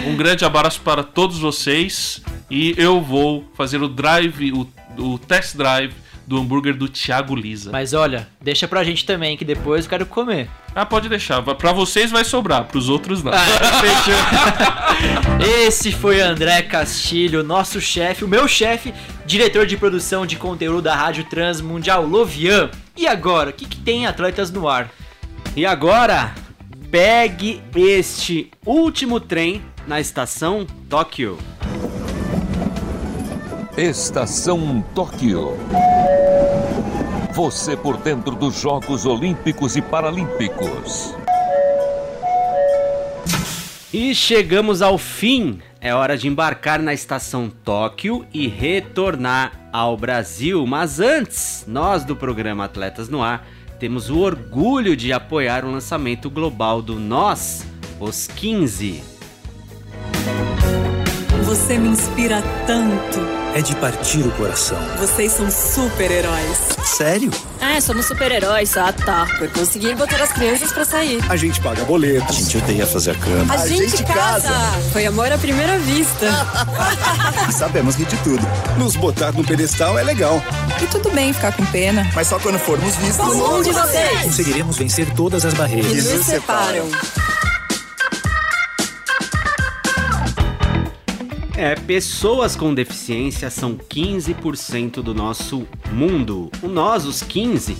[0.06, 2.20] Um grande abraço para todos vocês.
[2.50, 5.94] E eu vou fazer o drive, o, o test drive
[6.26, 7.70] do hambúrguer do Thiago Lisa.
[7.70, 10.48] Mas olha, deixa pra gente também, que depois eu quero comer.
[10.74, 11.40] Ah, pode deixar.
[11.42, 13.32] Para vocês vai sobrar, para os outros não.
[13.32, 13.44] Ah.
[15.66, 18.92] Esse foi André Castilho, nosso chefe, o meu chefe,
[19.24, 22.70] diretor de produção de conteúdo da Rádio Transmundial Lovian.
[22.96, 24.90] E agora, o que, que tem Atletas no Ar?
[25.56, 26.34] E agora,
[26.90, 31.38] pegue este último trem na estação Tóquio.
[33.76, 35.56] Estação Tóquio.
[37.34, 41.16] Você por dentro dos Jogos Olímpicos e Paralímpicos.
[43.92, 45.58] E chegamos ao fim.
[45.80, 50.64] É hora de embarcar na estação Tóquio e retornar ao Brasil.
[50.64, 53.44] Mas antes, nós do programa Atletas no Ar
[53.80, 57.66] temos o orgulho de apoiar o lançamento global do Nós,
[57.98, 59.02] os 15.
[61.44, 63.43] Você me inspira tanto.
[63.54, 64.76] É de partir o coração.
[64.98, 66.58] Vocês são super-heróis.
[66.84, 67.30] Sério?
[67.60, 68.76] É, somos super-heróis.
[68.76, 69.28] Ah, tá.
[69.38, 71.24] Por conseguir botar as crianças pra sair.
[71.28, 72.26] A gente paga boleto.
[72.28, 73.54] A gente odeia fazer a cama.
[73.54, 74.50] A, gente, casa.
[74.92, 76.26] Foi amor à primeira vista.
[77.48, 78.44] E sabemos rir de tudo.
[78.76, 80.42] Nos botar no pedestal é legal.
[80.82, 82.10] E tudo bem ficar com pena.
[82.12, 83.24] Mas só quando formos vistos.
[83.24, 84.22] Qual um de vocês?
[84.22, 85.92] Conseguiremos vencer todas as barreiras.
[85.92, 86.90] Que nos separam.
[91.56, 96.50] É, pessoas com deficiência são 15% do nosso mundo.
[96.60, 97.76] O Nós, os 15,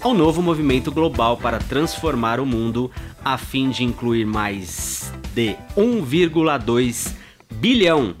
[0.00, 2.90] ao novo movimento global para transformar o mundo
[3.22, 7.14] a fim de incluir mais de 1,2
[7.56, 8.16] bilhão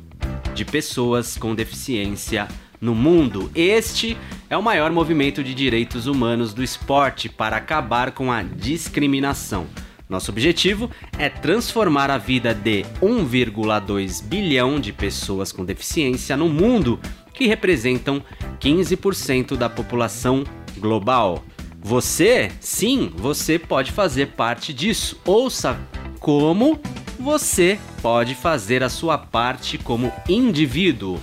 [0.54, 2.46] de pessoas com deficiência
[2.78, 3.50] no mundo.
[3.54, 4.18] Este
[4.50, 9.66] é o maior movimento de direitos humanos do esporte para acabar com a discriminação.
[10.10, 16.98] Nosso objetivo é transformar a vida de 1,2 bilhão de pessoas com deficiência no mundo,
[17.32, 18.20] que representam
[18.58, 20.42] 15% da população
[20.78, 21.44] global.
[21.80, 25.16] Você, sim, você pode fazer parte disso.
[25.24, 25.78] Ouça
[26.18, 26.80] como
[27.16, 31.20] você pode fazer a sua parte como indivíduo.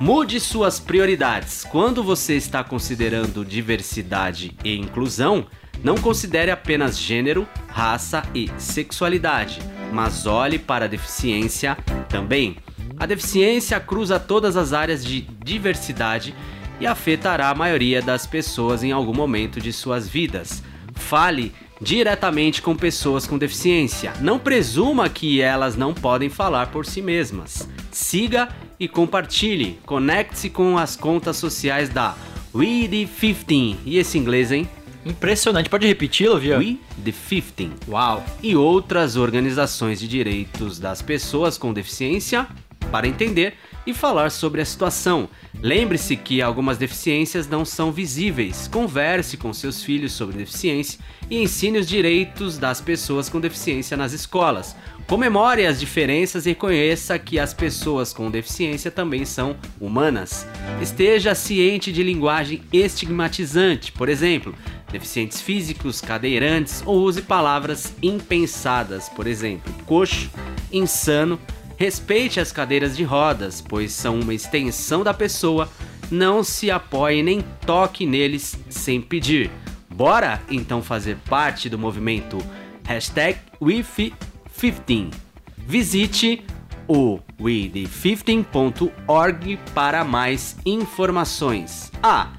[0.00, 1.62] Mude suas prioridades.
[1.70, 5.46] Quando você está considerando diversidade e inclusão,
[5.82, 9.60] não considere apenas gênero, raça e sexualidade,
[9.92, 11.76] mas olhe para a deficiência
[12.08, 12.56] também.
[12.98, 16.34] A deficiência cruza todas as áreas de diversidade
[16.80, 20.62] e afetará a maioria das pessoas em algum momento de suas vidas.
[20.94, 24.12] Fale diretamente com pessoas com deficiência.
[24.20, 27.68] Não presuma que elas não podem falar por si mesmas.
[27.92, 28.48] Siga
[28.80, 29.78] e compartilhe.
[29.86, 32.16] Conecte-se com as contas sociais da
[32.54, 33.76] We the 15.
[33.84, 34.68] E esse inglês, hein?
[35.04, 35.70] Impressionante.
[35.70, 36.58] Pode repeti-lo, viu?
[36.58, 37.70] We the 15.
[37.88, 38.24] Uau.
[38.42, 42.46] E outras organizações de direitos das pessoas com deficiência
[42.90, 43.54] para entender
[43.86, 45.28] e falar sobre a situação.
[45.60, 48.68] Lembre-se que algumas deficiências não são visíveis.
[48.68, 54.12] Converse com seus filhos sobre deficiência e ensine os direitos das pessoas com deficiência nas
[54.12, 54.76] escolas.
[55.06, 60.46] Comemore as diferenças e reconheça que as pessoas com deficiência também são humanas.
[60.82, 64.54] Esteja ciente de linguagem estigmatizante, por exemplo,
[64.90, 70.30] deficientes físicos, cadeirantes, ou use palavras impensadas, por exemplo, coxo,
[70.72, 71.38] insano.
[71.76, 75.68] Respeite as cadeiras de rodas, pois são uma extensão da pessoa.
[76.10, 79.50] Não se apoie nem toque neles sem pedir.
[79.88, 82.38] Bora então fazer parte do movimento
[82.84, 85.12] hashtag WeFi15.
[85.56, 86.44] Visite
[86.88, 91.92] o WeThe15.org para mais informações.
[92.02, 92.32] Ah,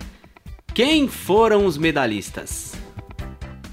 [0.80, 2.72] quem foram os medalhistas?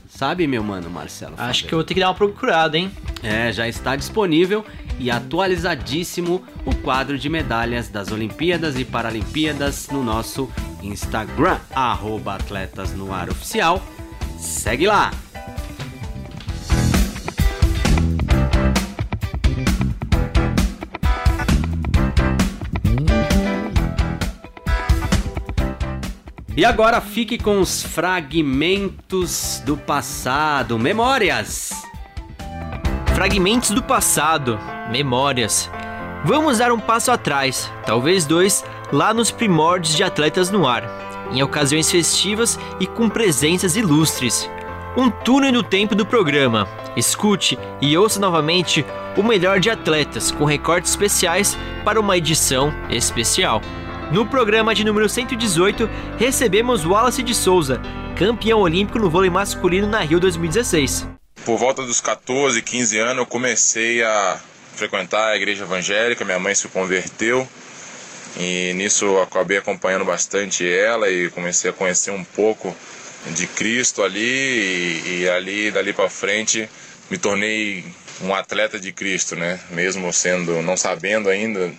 [0.08, 1.36] Sabe, meu mano Marcelo?
[1.38, 2.90] Acho que eu vou ter que dar uma procurada, hein?
[3.22, 4.66] É, já está disponível
[4.98, 10.50] e atualizadíssimo o quadro de medalhas das Olimpíadas e Paralimpíadas no nosso
[10.82, 13.80] Instagram, arroba Atletas no Ar Oficial.
[14.36, 15.12] Segue lá!
[26.56, 31.70] E agora fique com os fragmentos do passado, memórias.
[33.14, 34.58] Fragmentos do passado,
[34.90, 35.70] memórias.
[36.24, 41.42] Vamos dar um passo atrás, talvez dois, lá nos primórdios de Atletas no Ar, em
[41.42, 44.50] ocasiões festivas e com presenças ilustres.
[44.96, 46.66] Um túnel no tempo do programa.
[46.96, 48.82] Escute e ouça novamente
[49.14, 53.60] o melhor de atletas, com recortes especiais para uma edição especial.
[54.12, 57.82] No programa de número 118, recebemos Wallace de Souza,
[58.16, 61.08] campeão olímpico no vôlei masculino na Rio 2016.
[61.44, 64.40] Por volta dos 14, 15 anos, eu comecei a
[64.76, 67.48] frequentar a igreja evangélica, minha mãe se converteu
[68.38, 72.76] e nisso eu acabei acompanhando bastante ela e comecei a conhecer um pouco
[73.34, 76.68] de Cristo ali e, e ali dali para frente
[77.10, 77.84] me tornei
[78.22, 79.58] um atleta de Cristo, né?
[79.70, 81.72] Mesmo sendo não sabendo ainda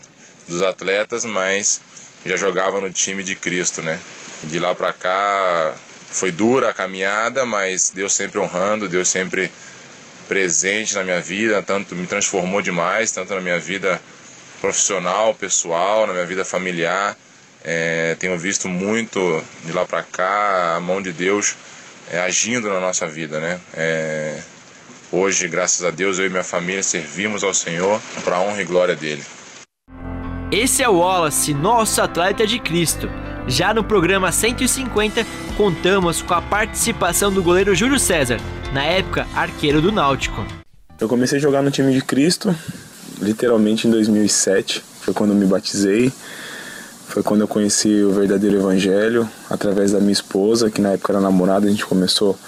[0.47, 1.81] dos atletas, mas
[2.27, 3.99] já jogava no time de Cristo, né?
[4.43, 5.73] De lá para cá
[6.09, 9.51] foi dura a caminhada, mas Deus sempre honrando, Deus sempre
[10.27, 14.01] presente na minha vida, tanto me transformou demais, tanto na minha vida
[14.59, 17.15] profissional, pessoal, na minha vida familiar.
[17.63, 21.55] É, tenho visto muito de lá para cá a mão de Deus
[22.11, 23.59] é, agindo na nossa vida, né?
[23.73, 24.39] É,
[25.11, 28.95] hoje, graças a Deus, eu e minha família servimos ao Senhor para honra e glória
[28.95, 29.23] dele.
[30.51, 33.10] Esse é o Wallace, nosso atleta de Cristo.
[33.49, 35.25] Já no programa 150,
[35.57, 38.38] contamos com a participação do goleiro Júlio César,
[38.73, 40.45] na época arqueiro do Náutico.
[41.01, 42.55] Eu comecei a jogar no time de Cristo,
[43.21, 44.81] literalmente em 2007.
[45.01, 46.13] Foi quando me batizei.
[47.10, 51.19] Foi quando eu conheci o verdadeiro evangelho, através da minha esposa, que na época era
[51.19, 52.39] namorada, a gente começou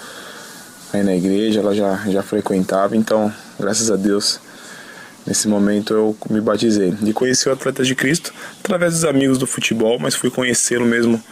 [0.90, 2.96] a ir na igreja, ela já, já frequentava.
[2.96, 4.40] Então, graças a Deus,
[5.30, 9.46] Nesse momento eu me batizei e conheci o Atletas de Cristo através dos amigos do
[9.46, 11.22] futebol, mas fui conhecê-lo mesmo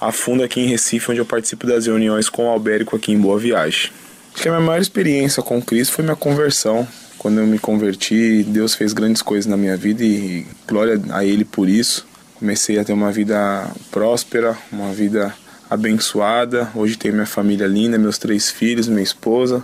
[0.00, 3.16] a fundo aqui em Recife, onde eu participo das reuniões com o Albérico aqui em
[3.20, 3.92] Boa Viagem.
[4.34, 6.84] Acho que a minha maior experiência com Cristo foi minha conversão.
[7.16, 11.44] Quando eu me converti, Deus fez grandes coisas na minha vida e glória a Ele
[11.44, 12.08] por isso.
[12.40, 15.32] Comecei a ter uma vida próspera, uma vida
[15.70, 16.72] abençoada.
[16.74, 19.62] Hoje tenho minha família linda, meus três filhos, minha esposa.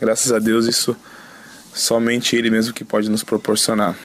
[0.00, 0.96] Graças a Deus, isso
[1.74, 3.96] somente Ele mesmo que pode nos proporcionar.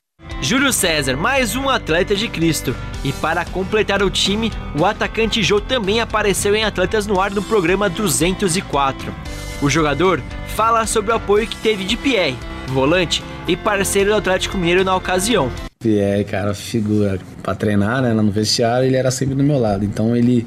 [0.41, 2.76] Júlio César, mais um atleta de Cristo.
[3.03, 7.41] E para completar o time, o atacante Jô também apareceu em Atletas no Ar no
[7.41, 9.13] programa 204.
[9.61, 10.22] O jogador
[10.55, 12.38] fala sobre o apoio que teve de Pierre,
[12.68, 15.51] volante e parceiro do Atlético Mineiro na ocasião.
[15.80, 19.84] Pierre, cara, figura para treinar, né, no vestiário, ele era sempre do meu lado.
[19.84, 20.45] Então ele,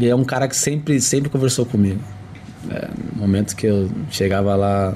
[0.00, 2.00] ele é um cara que sempre, sempre conversou comigo.
[2.70, 4.94] É, no momento que eu chegava lá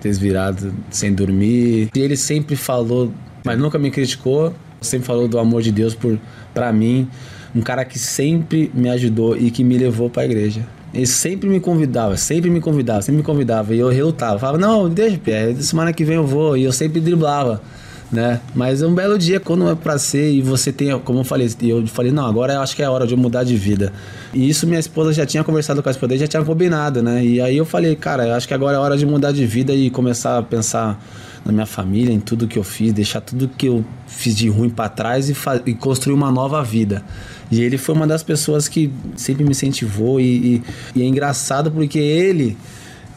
[0.00, 3.12] desvirado, sem dormir, e ele sempre falou
[3.44, 6.18] mas nunca me criticou, sempre falou do amor de Deus por
[6.52, 7.08] para mim,
[7.54, 10.66] um cara que sempre me ajudou e que me levou para a igreja.
[10.92, 13.74] Ele sempre me convidava, sempre me convidava, sempre me convidava.
[13.74, 16.56] E eu relutava, falava, não, deixa, Pierre, semana que vem eu vou.
[16.56, 17.62] E eu sempre driblava,
[18.12, 18.40] né?
[18.54, 21.86] Mas um belo dia, quando é pra ser, e você tem, como eu falei, eu
[21.86, 23.92] falei, não, agora eu acho que é hora de eu mudar de vida.
[24.34, 27.24] E isso minha esposa já tinha conversado com a esposa, já tinha combinado, né?
[27.24, 29.72] E aí eu falei, cara, eu acho que agora é hora de mudar de vida
[29.72, 31.00] e começar a pensar
[31.44, 34.68] na minha família, em tudo que eu fiz, deixar tudo que eu fiz de ruim
[34.68, 35.36] para trás e,
[35.66, 37.02] e, construir uma nova vida.
[37.50, 40.24] E ele foi uma das pessoas que sempre me incentivou e,
[40.56, 40.62] e,
[40.96, 42.56] e é engraçado porque ele,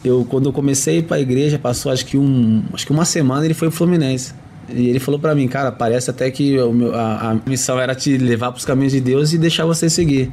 [0.04, 3.44] eu quando eu comecei para a igreja, passou acho que um, acho que uma semana
[3.44, 4.32] ele foi pro Fluminense.
[4.68, 8.16] E ele falou para mim, cara, parece até que meu, a, a missão era te
[8.16, 10.32] levar para os caminhos de Deus e deixar você seguir.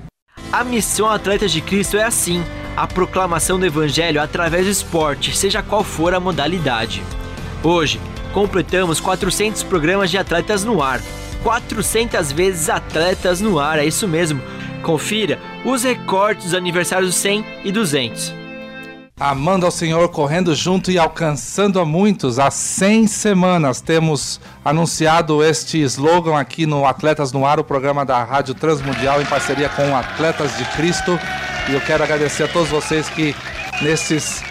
[0.52, 2.44] A missão Atletas de Cristo é assim:
[2.76, 7.02] a proclamação do Evangelho através do esporte, seja qual for a modalidade.
[7.64, 8.00] Hoje,
[8.34, 11.02] completamos 400 programas de atletas no ar.
[11.44, 14.42] 400 vezes atletas no ar, é isso mesmo.
[14.84, 18.41] Confira os recortes dos aniversários 100 e 200.
[19.24, 22.40] Amando ao Senhor, correndo junto e alcançando a muitos.
[22.40, 28.24] Há 100 semanas temos anunciado este slogan aqui no Atletas no Ar, o programa da
[28.24, 31.20] Rádio Transmundial em parceria com Atletas de Cristo.
[31.70, 33.36] E eu quero agradecer a todos vocês que
[33.84, 34.42] nesses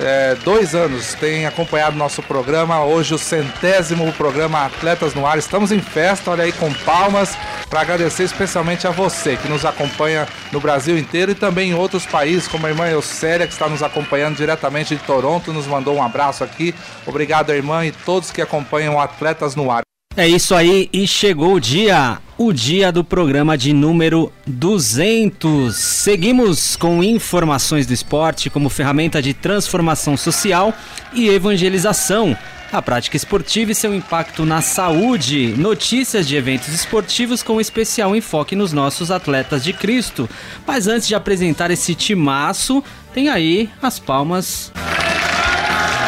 [0.00, 2.84] é, dois anos tem acompanhado nosso programa.
[2.84, 5.38] Hoje o centésimo programa Atletas no Ar.
[5.38, 7.36] Estamos em festa, olha aí com palmas,
[7.68, 12.06] para agradecer especialmente a você que nos acompanha no Brasil inteiro e também em outros
[12.06, 16.02] países, como a irmã Eucélia, que está nos acompanhando diretamente de Toronto, nos mandou um
[16.02, 16.74] abraço aqui.
[17.06, 19.87] Obrigado, irmã, e todos que acompanham Atletas no Ar.
[20.18, 25.72] É isso aí, e chegou o dia, o dia do programa de número 200.
[25.76, 30.74] Seguimos com informações do esporte como ferramenta de transformação social
[31.12, 32.36] e evangelização.
[32.72, 35.54] A prática esportiva e seu impacto na saúde.
[35.56, 40.28] Notícias de eventos esportivos com especial enfoque nos nossos atletas de Cristo.
[40.66, 42.82] Mas antes de apresentar esse timaço,
[43.14, 44.72] tem aí as palmas.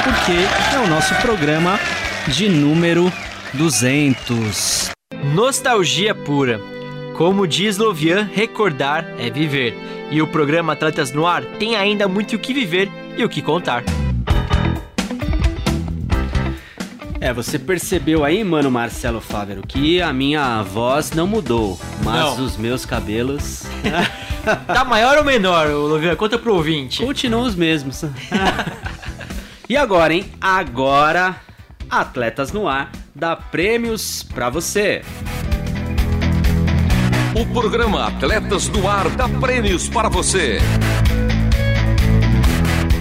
[0.03, 1.79] Porque é o nosso programa
[2.27, 3.30] de número 200.
[3.53, 4.91] 200.
[5.35, 6.61] Nostalgia pura.
[7.17, 9.77] Como diz Lovian, recordar é viver.
[10.11, 13.43] E o programa Atletas no Ar tem ainda muito o que viver e o que
[13.43, 13.83] contar.
[17.21, 22.45] É, você percebeu aí, mano, Marcelo Fávero, que a minha voz não mudou, mas não.
[22.45, 23.65] os meus cabelos.
[24.67, 26.15] tá maior ou menor, Lovian?
[26.17, 27.05] Conta pro ouvinte.
[27.05, 28.05] Continuam os mesmos.
[29.69, 30.25] e agora, hein?
[30.41, 31.37] Agora,
[31.91, 35.03] Atletas no Ar dá prêmios para você.
[37.35, 40.59] O programa Atletas do Ar dá prêmios para você.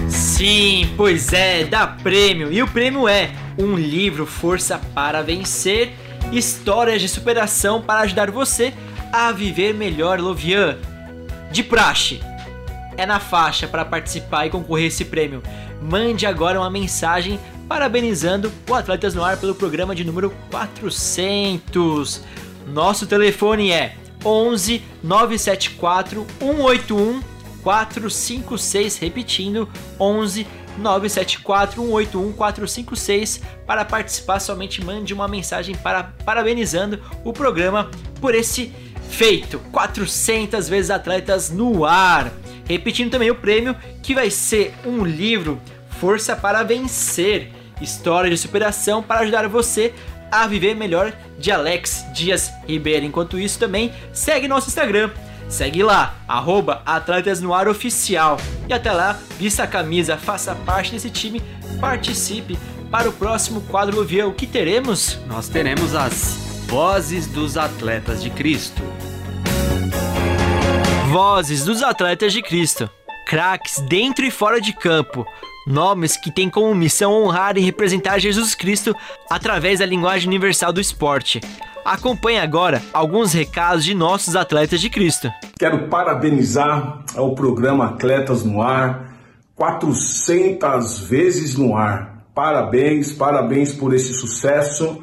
[0.08, 2.52] Sim, pois é, dá prêmio.
[2.52, 5.92] E o prêmio é um livro Força para Vencer,
[6.32, 8.74] histórias de superação para ajudar você
[9.12, 10.76] a viver melhor, Lovian.
[11.52, 12.20] De praxe,
[12.96, 15.42] é na faixa para participar e concorrer a esse prêmio.
[15.80, 17.38] Mande agora uma mensagem
[17.70, 22.20] parabenizando o Atletas no Ar pelo programa de número 400.
[22.66, 23.94] Nosso telefone é
[24.24, 27.22] 11 974 181
[27.62, 29.68] 456, repetindo
[30.00, 30.48] 11
[30.78, 33.40] 974 181 456.
[33.64, 37.88] Para participar, somente mande uma mensagem para parabenizando o programa
[38.20, 38.72] por esse
[39.10, 39.60] feito.
[39.70, 42.32] 400 vezes atletas no ar.
[42.68, 45.60] Repetindo também o prêmio, que vai ser um livro
[46.00, 49.92] Força para Vencer história de superação para ajudar você
[50.30, 53.04] a viver melhor de Alex Dias Ribeiro.
[53.04, 55.10] Enquanto isso também segue nosso Instagram.
[55.48, 58.38] Segue lá, arroba Atletas no Ar Oficial.
[58.68, 61.42] E até lá, vista a camisa, faça parte desse time,
[61.80, 62.56] participe
[62.88, 64.28] para o próximo quadro Luvian.
[64.28, 65.18] O que teremos?
[65.26, 68.80] Nós teremos as Vozes dos Atletas de Cristo.
[71.08, 72.88] Vozes dos Atletas de Cristo.
[73.26, 75.26] Craques dentro e fora de campo
[75.70, 78.94] nomes que têm como missão honrar e representar Jesus Cristo
[79.30, 81.40] através da linguagem universal do esporte.
[81.84, 85.30] Acompanhe agora alguns recados de nossos atletas de Cristo.
[85.58, 89.14] Quero parabenizar ao programa Atletas no Ar,
[89.54, 92.24] 400 vezes no ar.
[92.34, 95.02] Parabéns, parabéns por esse sucesso.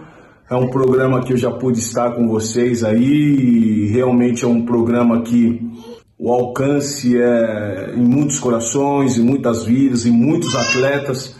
[0.49, 4.65] É um programa que eu já pude estar com vocês aí e realmente é um
[4.65, 5.61] programa que
[6.19, 11.35] o alcance é em muitos corações, em muitas vidas, em muitos atletas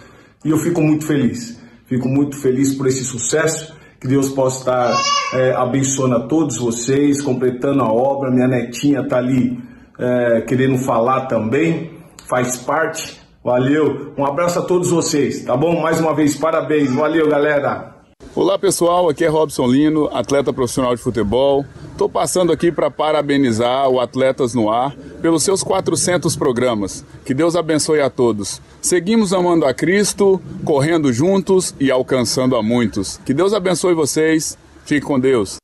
[0.48, 1.60] e eu fico muito feliz.
[1.88, 3.76] Fico muito feliz por esse sucesso.
[4.00, 4.96] Que Deus possa estar
[5.34, 8.32] é, abençoando a todos vocês, completando a obra.
[8.32, 9.60] Minha netinha está ali
[10.00, 11.92] é, querendo falar também,
[12.30, 13.20] faz parte.
[13.44, 15.82] Valeu, um abraço a todos vocês, tá bom?
[15.82, 17.97] Mais uma vez, parabéns, valeu galera!
[18.38, 21.66] Olá pessoal, aqui é Robson Lino, atleta profissional de futebol.
[21.92, 27.04] Estou passando aqui para parabenizar o Atletas no Ar pelos seus 400 programas.
[27.26, 28.62] Que Deus abençoe a todos.
[28.80, 33.20] Seguimos amando a Cristo, correndo juntos e alcançando a muitos.
[33.26, 34.56] Que Deus abençoe vocês.
[34.86, 35.58] Fique com Deus.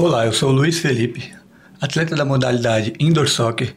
[0.00, 1.34] Olá, eu sou Luiz Felipe,
[1.80, 3.74] atleta da modalidade Indoor Soccer.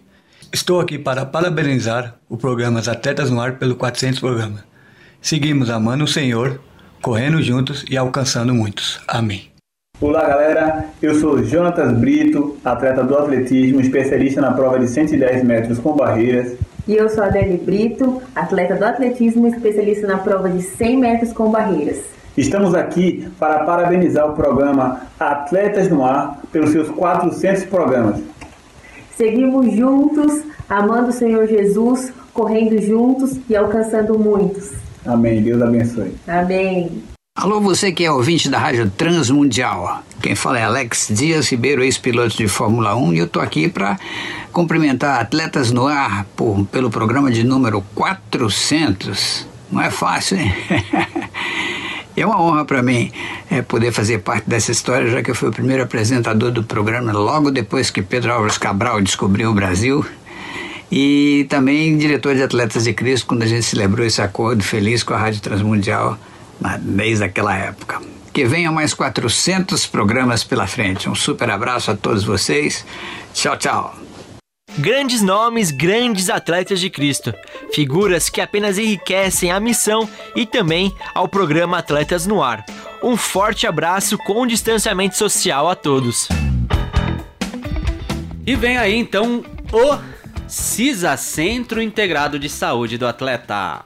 [0.53, 4.63] Estou aqui para parabenizar o programa Atletas no Ar pelo 400 programa.
[5.19, 6.59] Seguimos amando o Senhor,
[7.01, 9.01] correndo juntos e alcançando muitos.
[9.07, 9.49] Amém.
[9.99, 15.77] Olá galera, eu sou Jonatas Brito, atleta do atletismo, especialista na prova de 110 metros
[15.77, 16.57] com barreiras.
[16.87, 21.51] E eu sou Adele Brito, atleta do atletismo, especialista na prova de 100 metros com
[21.51, 22.01] barreiras.
[22.35, 28.21] Estamos aqui para parabenizar o programa Atletas no Ar pelos seus 400 programas.
[29.15, 34.71] Seguimos juntos, amando o Senhor Jesus, correndo juntos e alcançando muitos.
[35.05, 35.41] Amém.
[35.41, 36.15] Deus abençoe.
[36.27, 37.03] Amém.
[37.35, 40.03] Alô, você que é ouvinte da Rádio Transmundial.
[40.21, 43.97] Quem fala é Alex Dias Ribeiro, ex-piloto de Fórmula 1, e eu tô aqui para
[44.51, 49.47] cumprimentar atletas no ar por, pelo programa de número 400.
[49.71, 50.53] Não é fácil, hein?
[52.15, 53.09] É uma honra para mim
[53.49, 57.11] é, poder fazer parte dessa história, já que eu fui o primeiro apresentador do programa
[57.13, 60.05] logo depois que Pedro Álvares Cabral descobriu o Brasil.
[60.91, 65.13] E também diretor de Atletas de Cristo, quando a gente celebrou esse acordo feliz com
[65.13, 66.17] a Rádio Transmundial
[66.79, 68.01] desde aquela época.
[68.33, 71.09] Que venham mais 400 programas pela frente.
[71.09, 72.85] Um super abraço a todos vocês.
[73.33, 73.95] Tchau, tchau.
[74.77, 77.33] Grandes nomes, grandes atletas de Cristo.
[77.73, 82.65] Figuras que apenas enriquecem a missão e também ao programa Atletas no Ar.
[83.03, 86.29] Um forte abraço com distanciamento social a todos.
[88.45, 90.10] E vem aí então o
[90.51, 93.85] CISA Centro Integrado de Saúde do Atleta.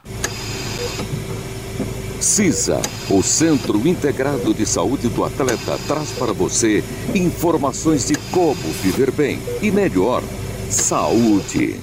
[2.19, 9.11] CISA, o Centro Integrado de Saúde do Atleta, traz para você informações de como viver
[9.11, 10.23] bem e melhor.
[10.67, 11.79] Saúde.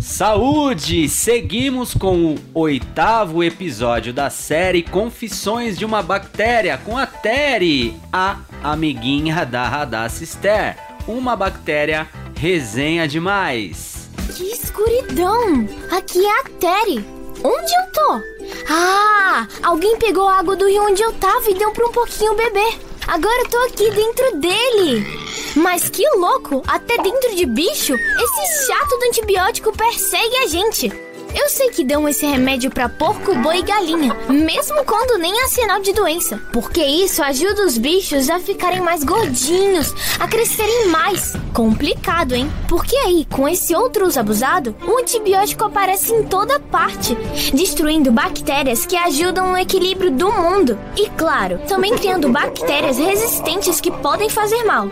[0.00, 1.08] Saúde!
[1.08, 8.40] Seguimos com o oitavo episódio da série Confissões de uma Bactéria com a Terry, a
[8.64, 10.76] amiguinha da Radacister,
[11.06, 12.08] uma bactéria
[12.42, 14.10] resenha demais.
[14.34, 15.64] Que escuridão!
[15.92, 17.06] Aqui é a Terry.
[17.44, 18.20] Onde eu tô?
[18.68, 22.34] Ah, alguém pegou a água do rio onde eu tava e deu pra um pouquinho
[22.34, 22.80] beber.
[23.06, 25.06] Agora eu tô aqui dentro dele.
[25.54, 26.64] Mas que louco!
[26.66, 30.92] Até dentro de bicho, esse chato do antibiótico persegue a gente.
[31.34, 35.48] Eu sei que dão esse remédio para porco, boi e galinha, mesmo quando nem há
[35.48, 41.32] sinal de doença, porque isso ajuda os bichos a ficarem mais gordinhos, a crescerem mais.
[41.54, 42.50] Complicado, hein?
[42.68, 47.14] Porque aí, com esse outro uso abusado, o antibiótico aparece em toda parte,
[47.54, 50.78] destruindo bactérias que ajudam no equilíbrio do mundo.
[50.96, 54.88] E claro, também criando bactérias resistentes que podem fazer mal.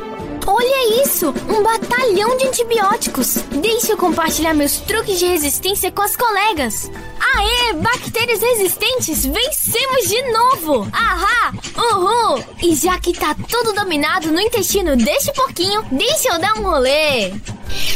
[0.46, 1.34] Olha isso!
[1.48, 3.36] Um batalhão de antibióticos!
[3.60, 6.90] Deixa eu compartilhar meus truques de resistência com as colegas!
[7.34, 7.72] Aê!
[7.74, 9.24] Bactérias resistentes!
[9.24, 10.88] Vencemos de novo!
[10.92, 11.52] Ahá!
[11.76, 12.44] Uhul!
[12.62, 17.32] E já que tá tudo dominado no intestino deste porquinho, deixa eu dar um rolê!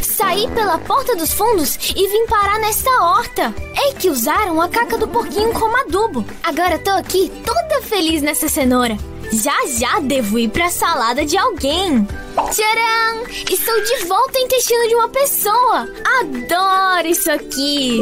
[0.02, 3.54] Saí pela porta dos fundos e vim parar nesta horta.
[3.74, 6.24] É que usaram a caca do porquinho como adubo.
[6.42, 8.96] Agora tô aqui toda feliz nessa cenoura.
[9.32, 12.06] Já já devo ir pra salada de alguém.
[12.50, 13.24] Tcharam!
[13.50, 15.88] Estou de volta ao intestino de uma pessoa.
[16.20, 18.00] Adoro isso aqui.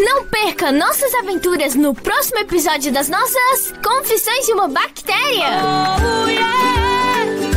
[0.00, 5.60] Não perca nossas aventuras no próximo episódio das nossas Confissões de uma Bactéria.
[6.24, 7.53] Oh, yeah!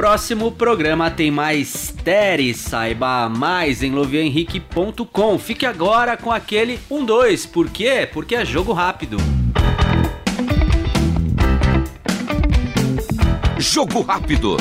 [0.00, 2.54] Próximo programa tem mais Teri.
[2.54, 5.38] Saiba mais em lovianhenrique.com.
[5.38, 7.46] Fique agora com aquele 1-2.
[7.50, 8.08] Por quê?
[8.10, 9.18] Porque é jogo rápido.
[13.58, 14.56] Jogo rápido.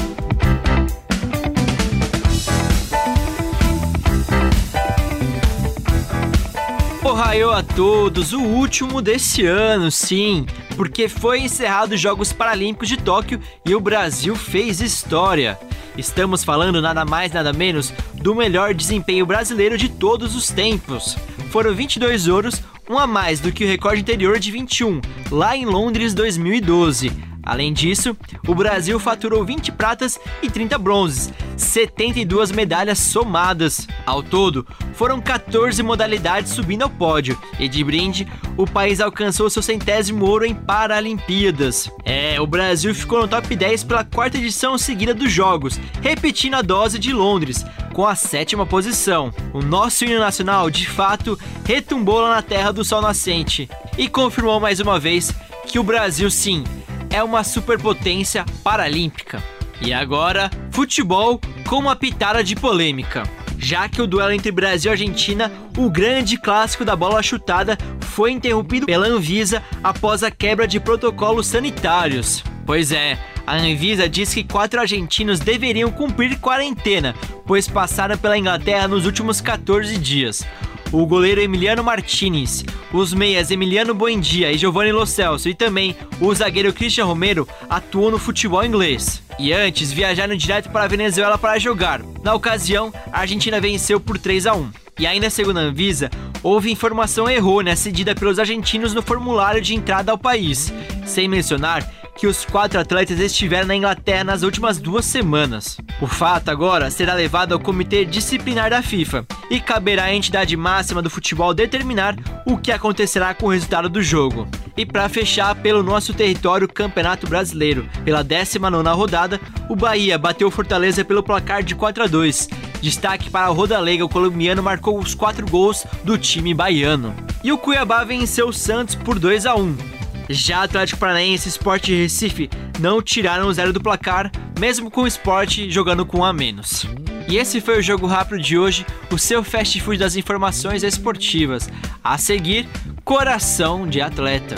[7.02, 10.46] Ohio a todos, o último desse ano, sim,
[10.80, 15.60] porque foi encerrado os Jogos Paralímpicos de Tóquio e o Brasil fez história.
[15.98, 21.18] Estamos falando nada mais nada menos do melhor desempenho brasileiro de todos os tempos.
[21.52, 25.66] Foram 22 ouros, um a mais do que o recorde anterior de 21, lá em
[25.66, 27.29] Londres 2012.
[27.44, 28.16] Além disso,
[28.48, 33.88] o Brasil faturou 20 pratas e 30 bronzes, 72 medalhas somadas.
[34.06, 38.28] Ao todo, foram 14 modalidades subindo ao pódio, e de brinde,
[38.58, 41.90] o país alcançou seu centésimo ouro em Paralimpíadas.
[42.04, 46.62] É, o Brasil ficou no top 10 pela quarta edição seguida dos Jogos, repetindo a
[46.62, 49.34] dose de Londres, com a sétima posição.
[49.54, 54.60] O nosso hino nacional, de fato, retumbou lá na terra do sol nascente e confirmou
[54.60, 55.34] mais uma vez
[55.68, 56.64] que o Brasil, sim,
[57.10, 59.44] é uma superpotência paralímpica.
[59.82, 63.24] E agora, futebol com uma pitada de polêmica.
[63.58, 68.32] Já que o duelo entre Brasil e Argentina, o grande clássico da bola chutada, foi
[68.32, 72.44] interrompido pela Anvisa após a quebra de protocolos sanitários.
[72.66, 78.88] Pois é, a Anvisa diz que quatro argentinos deveriam cumprir quarentena, pois passaram pela Inglaterra
[78.88, 80.46] nos últimos 14 dias
[80.92, 86.34] o goleiro Emiliano Martinez, os meias Emiliano Buendia e Giovanni Lo Celso e também o
[86.34, 89.22] zagueiro Christian Romero atuou no futebol inglês.
[89.38, 92.02] E antes viajaram direto para a Venezuela para jogar.
[92.24, 94.72] Na ocasião, a Argentina venceu por 3 a 1.
[95.00, 96.10] E ainda segundo a Anvisa,
[96.44, 100.74] houve informação errônea cedida pelos argentinos no formulário de entrada ao país,
[101.06, 105.78] sem mencionar que os quatro atletas estiveram na Inglaterra nas últimas duas semanas.
[106.02, 111.02] O fato agora será levado ao Comitê Disciplinar da FIFA e caberá à entidade máxima
[111.02, 114.50] do futebol determinar o que acontecerá com o resultado do jogo.
[114.76, 119.40] E para fechar pelo nosso território Campeonato Brasileiro, pela 19ª rodada,
[119.70, 122.50] o Bahia bateu Fortaleza pelo placar de 4 a 2.
[122.82, 127.16] Destaque para o Rodalega, o colombiano marcou os quatro gols do time baiano.
[127.42, 129.99] E o Cuiabá venceu o Santos por 2 a 1.
[130.32, 135.08] Já Atlético Paranaense e Sport Recife não tiraram o zero do placar, mesmo com o
[135.08, 136.86] Sport jogando com um a menos.
[137.28, 141.68] E esse foi o Jogo Rápido de hoje, o seu fast food das informações esportivas.
[142.04, 142.70] A seguir,
[143.04, 144.56] Coração de Atleta.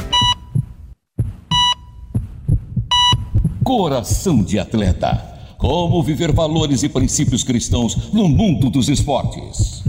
[3.63, 5.23] Coração de Atleta.
[5.57, 9.83] Como viver valores e princípios cristãos no mundo dos esportes.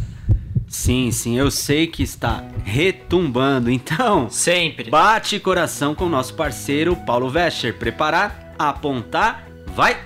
[0.82, 3.70] Sim, sim, eu sei que está retumbando.
[3.70, 7.78] Então, sempre bate coração com o nosso parceiro Paulo Vescher.
[7.78, 9.96] Preparar, apontar, vai!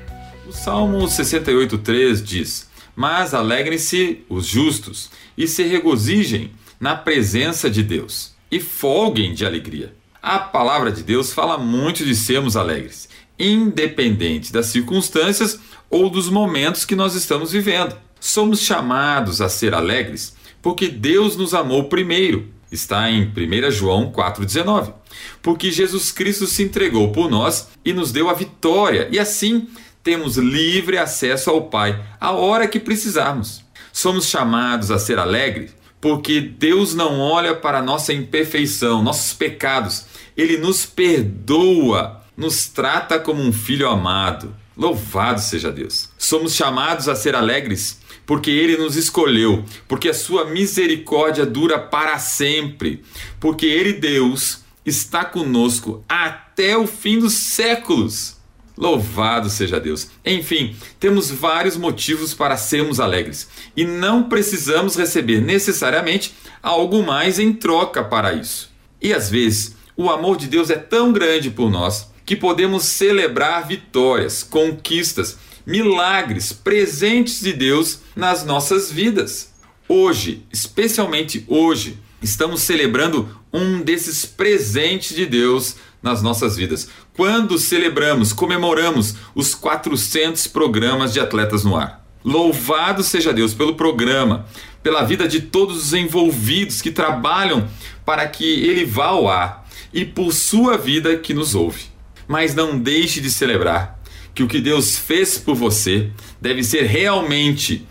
[0.46, 8.34] O Salmo 68,3 diz: Mas alegrem-se os justos e se regozijem na presença de Deus
[8.50, 9.94] e folguem de alegria.
[10.22, 13.08] A palavra de Deus fala muito de sermos alegres,
[13.38, 15.58] independente das circunstâncias
[15.88, 17.96] ou dos momentos que nós estamos vivendo.
[18.20, 20.35] Somos chamados a ser alegres
[20.66, 22.48] porque Deus nos amou primeiro.
[22.72, 24.92] Está em 1 João 4,19.
[25.40, 29.68] Porque Jesus Cristo se entregou por nós e nos deu a vitória, e assim
[30.02, 33.64] temos livre acesso ao Pai a hora que precisarmos.
[33.92, 40.06] Somos chamados a ser alegres porque Deus não olha para nossa imperfeição, nossos pecados.
[40.36, 44.52] Ele nos perdoa, nos trata como um filho amado.
[44.76, 46.08] Louvado seja Deus.
[46.18, 52.18] Somos chamados a ser alegres porque ele nos escolheu, porque a sua misericórdia dura para
[52.18, 53.02] sempre,
[53.38, 58.36] porque ele, Deus, está conosco até o fim dos séculos.
[58.76, 60.08] Louvado seja Deus.
[60.24, 67.54] Enfim, temos vários motivos para sermos alegres e não precisamos receber necessariamente algo mais em
[67.54, 68.70] troca para isso.
[69.00, 73.66] E às vezes, o amor de Deus é tão grande por nós que podemos celebrar
[73.66, 79.52] vitórias, conquistas milagres, presentes de Deus nas nossas vidas.
[79.88, 86.88] Hoje, especialmente hoje, estamos celebrando um desses presentes de Deus nas nossas vidas.
[87.14, 92.06] Quando celebramos, comemoramos os 400 programas de Atletas no Ar.
[92.24, 94.46] Louvado seja Deus pelo programa,
[94.82, 97.68] pela vida de todos os envolvidos que trabalham
[98.04, 101.84] para que ele vá ao ar e por sua vida que nos ouve.
[102.28, 103.95] Mas não deixe de celebrar
[104.36, 107.88] que o que Deus fez por você deve ser realmente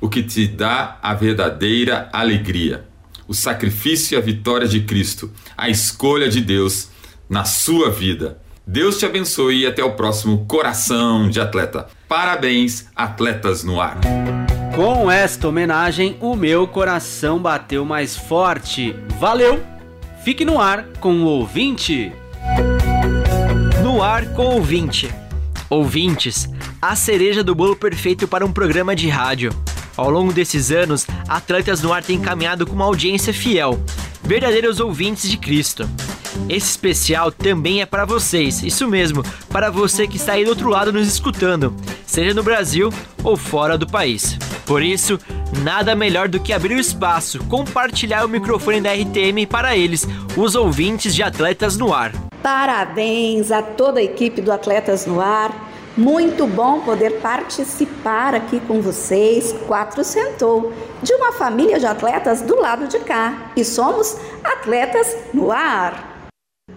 [0.00, 2.86] o que te dá a verdadeira alegria.
[3.28, 6.88] O sacrifício e a vitória de Cristo, a escolha de Deus
[7.28, 8.38] na sua vida.
[8.66, 11.88] Deus te abençoe e até o próximo Coração de Atleta.
[12.08, 14.00] Parabéns, atletas no ar.
[14.74, 18.96] Com esta homenagem, o meu coração bateu mais forte.
[19.20, 19.62] Valeu!
[20.24, 22.10] Fique no ar com o ouvinte.
[23.82, 25.12] No ar com o ouvinte.
[25.72, 26.50] Ouvintes,
[26.82, 29.50] a cereja do bolo perfeito para um programa de rádio.
[29.96, 33.82] Ao longo desses anos, Atletas no Ar tem caminhado com uma audiência fiel,
[34.22, 35.88] verdadeiros ouvintes de Cristo.
[36.46, 40.68] Esse especial também é para vocês, isso mesmo, para você que está aí do outro
[40.68, 42.92] lado nos escutando, seja no Brasil
[43.24, 44.36] ou fora do país.
[44.66, 45.18] Por isso,
[45.62, 50.06] nada melhor do que abrir o espaço, compartilhar o microfone da RTM para eles,
[50.36, 52.12] os ouvintes de Atletas no Ar.
[52.42, 55.70] Parabéns a toda a equipe do Atletas no Ar.
[55.96, 60.72] Muito bom poder participar aqui com vocês, Quatro Sentou,
[61.02, 63.52] de uma família de atletas do lado de cá.
[63.56, 66.10] E somos Atletas no Ar.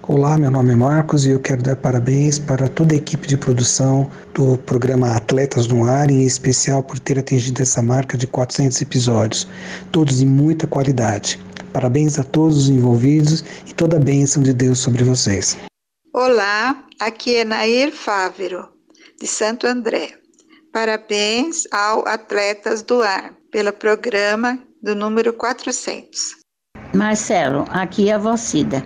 [0.08, 3.36] Olá, meu nome é Marcos e eu quero dar parabéns para toda a equipe de
[3.36, 8.80] produção do programa Atletas no Ar, em especial por ter atingido essa marca de 400
[8.84, 9.48] episódios,
[9.92, 11.40] todos de muita qualidade.
[11.76, 15.58] Parabéns a todos os envolvidos e toda a bênção de Deus sobre vocês.
[16.14, 18.70] Olá, aqui é Nair Fávero,
[19.20, 20.12] de Santo André.
[20.72, 26.38] Parabéns ao Atletas do Ar pelo programa do número 400.
[26.94, 28.82] Marcelo, aqui é a Vocida.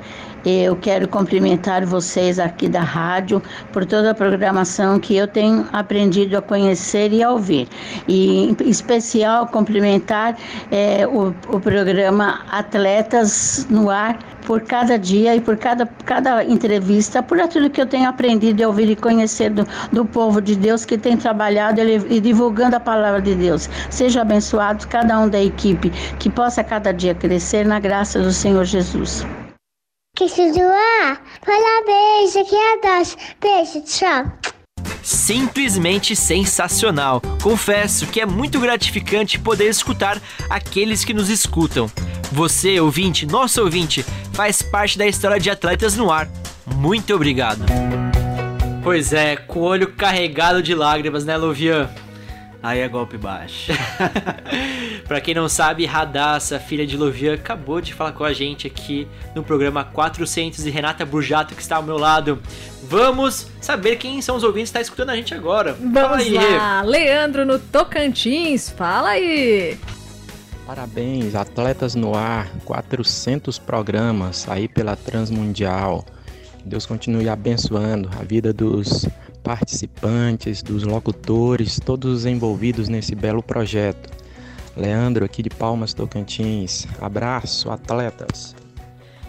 [0.46, 3.42] Eu quero cumprimentar vocês aqui da rádio
[3.74, 7.68] por toda a programação que eu tenho aprendido a conhecer e a ouvir.
[8.08, 10.38] E, em especial, cumprimentar
[10.72, 17.22] é, o, o programa Atletas no Ar por cada dia e por cada, cada entrevista,
[17.22, 20.86] por aquilo que eu tenho aprendido a ouvir e conhecer do, do povo de Deus
[20.86, 23.70] que tem trabalhado e divulgando a palavra de Deus.
[23.90, 28.66] Seja abençoado cada um da equipe, que possa cada dia crescer na graça do Senhor
[28.66, 29.26] Jesus.
[30.16, 33.16] Que se doar, parabéns, aqui é a Dash.
[33.40, 34.32] Beijo, tchau.
[35.02, 37.22] Simplesmente sensacional.
[37.42, 41.90] Confesso que é muito gratificante poder escutar aqueles que nos escutam.
[42.32, 44.04] Você, ouvinte, nosso ouvinte,
[44.34, 46.28] faz parte da história de Atletas no Ar.
[46.76, 47.64] Muito obrigado.
[48.84, 51.90] Pois é, com o olho carregado de lágrimas, né, Luvian?
[52.62, 53.72] Aí é golpe baixo.
[55.08, 59.08] pra quem não sabe, Radassa, filha de Lovian, acabou de falar com a gente aqui
[59.34, 62.40] no programa 400 e Renata Burjato, que está ao meu lado.
[62.84, 65.74] Vamos saber quem são os ouvintes que estão escutando a gente agora.
[65.74, 69.80] Vamos aí, lá, Leandro no Tocantins, fala aí.
[70.66, 76.06] Parabéns, Atletas no Ar, 400 programas aí pela Transmundial.
[76.66, 79.08] Deus continue abençoando a vida dos
[79.50, 84.08] participantes, dos locutores, todos os envolvidos nesse belo projeto.
[84.78, 86.86] Leandro, aqui de Palmas Tocantins.
[87.02, 88.56] Abraço, atletas.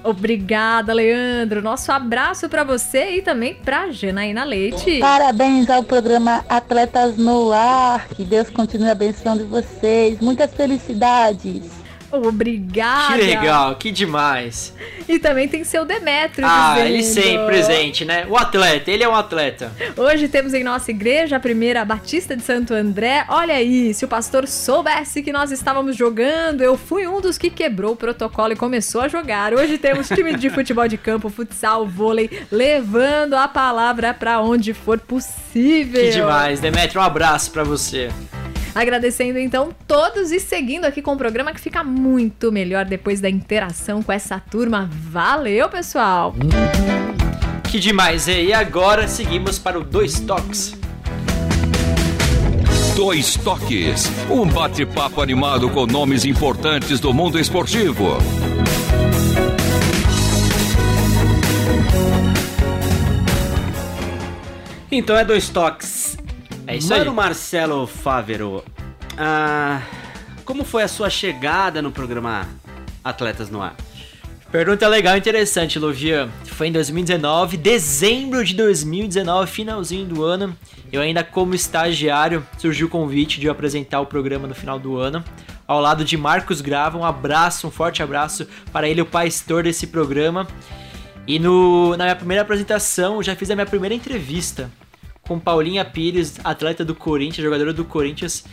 [0.04, 1.62] Obrigada, Leandro.
[1.62, 4.98] Nosso abraço para você e também para Janaína Leite.
[4.98, 8.06] Parabéns ao programa Atletas no Ar.
[8.08, 10.20] Que Deus continue abençoando vocês.
[10.20, 11.79] Muitas felicidades.
[12.10, 13.14] Obrigada.
[13.14, 14.74] Que legal, que demais.
[15.08, 16.88] E também tem seu Demetrio Ah, dizendo...
[16.88, 18.26] ele sempre presente, né?
[18.28, 19.72] O atleta, ele é um atleta.
[19.96, 23.24] Hoje temos em nossa igreja a primeira Batista de Santo André.
[23.28, 27.50] Olha aí, se o pastor soubesse que nós estávamos jogando, eu fui um dos que
[27.50, 29.54] quebrou o protocolo e começou a jogar.
[29.54, 34.98] Hoje temos time de futebol de campo, futsal, vôlei, levando a palavra para onde for
[34.98, 36.00] possível.
[36.02, 38.10] Que demais, Demetrio, um abraço para você.
[38.74, 43.28] Agradecendo então todos e seguindo aqui com o programa que fica muito melhor depois da
[43.28, 44.88] interação com essa turma.
[44.92, 46.34] Valeu, pessoal!
[47.70, 50.76] Que demais, e agora seguimos para o Dois Toques.
[52.96, 58.18] Dois Toques, um bate-papo animado com nomes importantes do mundo esportivo.
[64.90, 66.19] Então é Dois Toques.
[66.70, 67.16] É isso Mano aí.
[67.16, 68.64] Marcelo Fávero,
[69.18, 69.82] ah,
[70.44, 72.46] como foi a sua chegada no programa
[73.02, 73.74] Atletas no Ar?
[74.52, 76.30] Pergunta legal e interessante, Lovian.
[76.44, 80.56] Foi em 2019, dezembro de 2019, finalzinho do ano.
[80.92, 84.96] Eu ainda como estagiário, surgiu o convite de eu apresentar o programa no final do
[84.96, 85.24] ano.
[85.66, 89.88] Ao lado de Marcos Grava, um abraço, um forte abraço para ele, o pastor desse
[89.88, 90.46] programa.
[91.26, 94.70] E no, na minha primeira apresentação, eu já fiz a minha primeira entrevista
[95.30, 98.44] com Paulinha Pires, atleta do Corinthians, jogadora do Corinthians.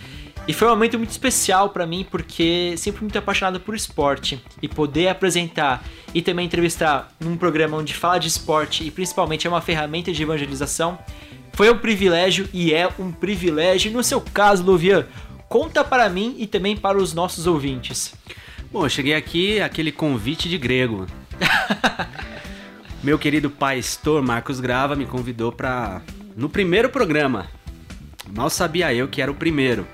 [0.47, 4.39] E foi um momento muito especial para mim, porque sempre muito apaixonado por esporte.
[4.61, 9.49] E poder apresentar e também entrevistar num programa onde fala de esporte e principalmente é
[9.49, 10.99] uma ferramenta de evangelização,
[11.53, 13.91] foi um privilégio e é um privilégio.
[13.91, 15.07] No seu caso, Luvian,
[15.49, 18.13] conta para mim e também para os nossos ouvintes.
[18.71, 21.07] Bom, eu cheguei aqui, aquele convite de grego.
[23.01, 26.03] Meu querido pastor Marcos Grava me convidou para
[26.37, 27.49] no primeiro programa
[28.33, 29.87] Mal sabia eu que era o primeiro.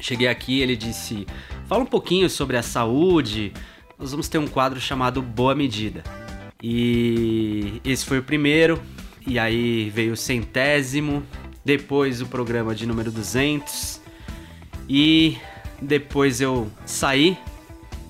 [0.00, 1.26] Cheguei aqui, ele disse:
[1.66, 3.52] "Fala um pouquinho sobre a saúde.
[3.98, 6.04] Nós vamos ter um quadro chamado Boa Medida".
[6.62, 8.80] E esse foi o primeiro,
[9.26, 11.22] e aí veio o centésimo,
[11.64, 14.00] depois o programa de número 200
[14.88, 15.36] e
[15.80, 17.36] depois eu saí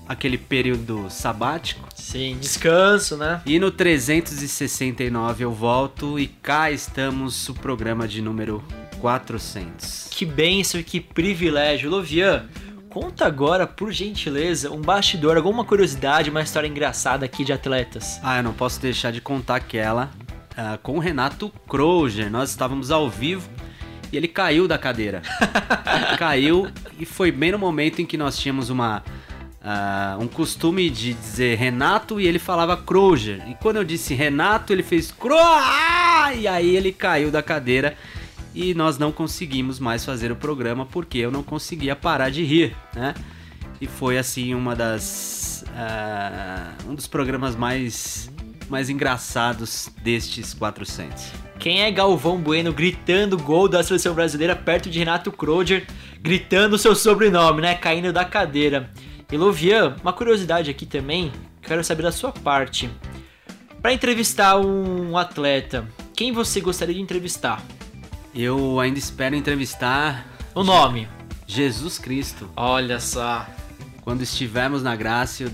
[0.07, 1.86] aquele período sabático.
[2.07, 3.41] Sim, descanso, né?
[3.45, 8.63] E no 369 eu volto e cá estamos o programa de número
[9.01, 10.07] 400.
[10.09, 11.89] Que bênção e que privilégio.
[11.89, 12.45] Lovian,
[12.89, 18.21] conta agora, por gentileza, um bastidor, alguma curiosidade, uma história engraçada aqui de atletas.
[18.23, 20.09] Ah, eu não posso deixar de contar aquela
[20.53, 22.31] uh, com o Renato Kroger.
[22.31, 23.49] Nós estávamos ao vivo
[24.13, 25.21] e ele caiu da cadeira.
[26.17, 29.03] caiu e foi bem no momento em que nós tínhamos uma
[29.67, 33.43] uh, um costume de dizer Renato e ele falava Kroger.
[33.49, 35.35] E quando eu disse Renato, ele fez Cro
[36.37, 37.97] e aí ele caiu da cadeira
[38.55, 42.75] e nós não conseguimos mais fazer o programa porque eu não conseguia parar de rir,
[42.95, 43.13] né?
[43.79, 48.31] E foi assim uma das uh, um dos programas mais
[48.69, 51.31] mais engraçados destes 400.
[51.57, 55.87] Quem é Galvão Bueno gritando gol da seleção brasileira perto de Renato Kroger,
[56.21, 57.75] gritando seu sobrenome, né?
[57.75, 58.91] Caindo da cadeira.
[59.29, 62.89] E Lovian, uma curiosidade aqui também, quero saber da sua parte.
[63.81, 67.61] Para entrevistar um atleta, quem você gostaria de entrevistar?
[68.33, 70.25] Eu ainda espero entrevistar.
[70.55, 71.09] O nome?
[71.45, 72.49] Jesus Cristo.
[72.55, 73.45] Olha só.
[74.01, 75.51] Quando estivermos na graça, eu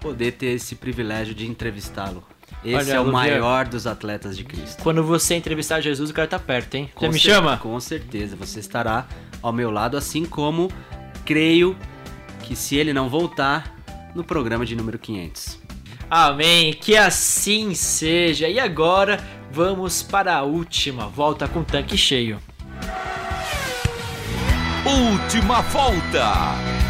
[0.00, 2.24] poder ter esse privilégio de entrevistá-lo.
[2.64, 4.82] Esse Olha, é o maior dos atletas de Cristo.
[4.82, 6.90] Quando você entrevistar Jesus, o cara tá perto, hein?
[6.92, 7.58] Com Você me chama?
[7.58, 9.06] Com certeza, você estará
[9.40, 10.68] ao meu lado, assim como
[11.24, 11.76] creio
[12.44, 13.74] que se ele não voltar,
[14.14, 15.58] no programa de número 500.
[16.08, 18.48] Amém, que assim seja.
[18.48, 19.18] E agora
[19.50, 22.38] vamos para a última volta com tanque cheio.
[24.84, 26.83] Última volta.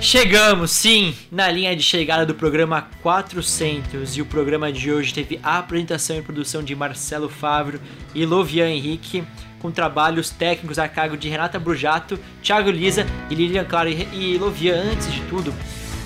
[0.00, 5.38] Chegamos, sim, na linha de chegada do programa 400 e o programa de hoje teve
[5.42, 7.78] a apresentação e produção de Marcelo Favro
[8.14, 9.22] e Lovian Henrique,
[9.58, 14.82] com trabalhos técnicos a cargo de Renata Brujato, Thiago Lisa e Lilian Claro e Lovian.
[14.90, 15.52] Antes de tudo,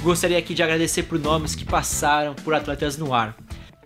[0.03, 3.37] gostaria aqui de agradecer por nomes que passaram por Atletas no Ar.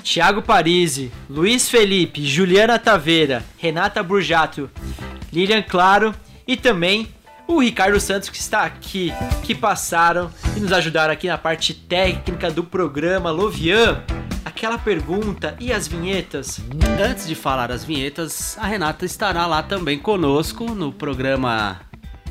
[0.03, 4.71] Thiago Parisi, Luiz Felipe, Juliana Taveira, Renata Brujato,
[5.31, 6.15] Lilian Claro
[6.47, 7.09] e também
[7.49, 9.11] o Ricardo Santos que está aqui,
[9.43, 13.31] que passaram e nos ajudaram aqui na parte técnica do programa.
[13.31, 14.03] Lovian,
[14.45, 16.61] aquela pergunta e as vinhetas?
[17.03, 21.81] Antes de falar as vinhetas, a Renata estará lá também conosco no programa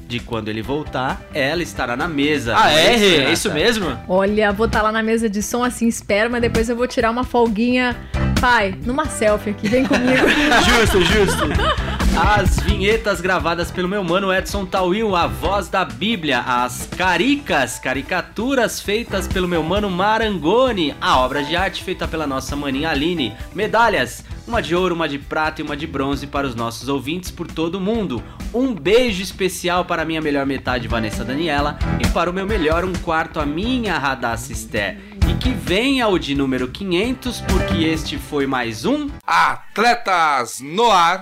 [0.07, 1.19] de quando ele voltar.
[1.33, 2.53] Ela estará na mesa.
[2.55, 2.95] Ah, é?
[2.95, 3.99] isso, É isso mesmo?
[4.07, 7.09] Olha, vou estar lá na mesa de som assim, espero, mas depois eu vou tirar
[7.09, 7.97] uma folguinha.
[8.39, 10.27] Pai, numa selfie aqui, vem comigo.
[10.63, 11.96] justo, justo.
[12.19, 18.81] As vinhetas gravadas pelo meu mano Edson Tawil, a voz da Bíblia, as caricas, caricaturas
[18.81, 24.25] feitas pelo meu mano Marangoni, a obra de arte feita pela nossa maninha Aline, medalhas,
[24.47, 27.45] uma de ouro, uma de prata e uma de bronze para os nossos ouvintes por
[27.45, 28.23] todo o mundo.
[28.51, 32.93] Um beijo especial para minha melhor metade, Vanessa Daniela, e para o meu melhor um
[32.93, 34.97] quarto, a minha Radassa Esté.
[35.29, 41.21] E que venha o de número 500, porque este foi mais um Atletas no ar.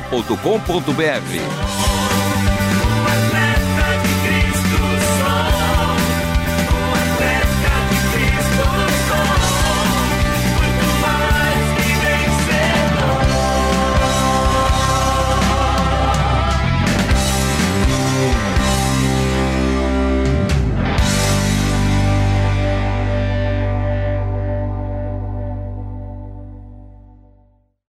[0.00, 2.13] transmundial.com.br.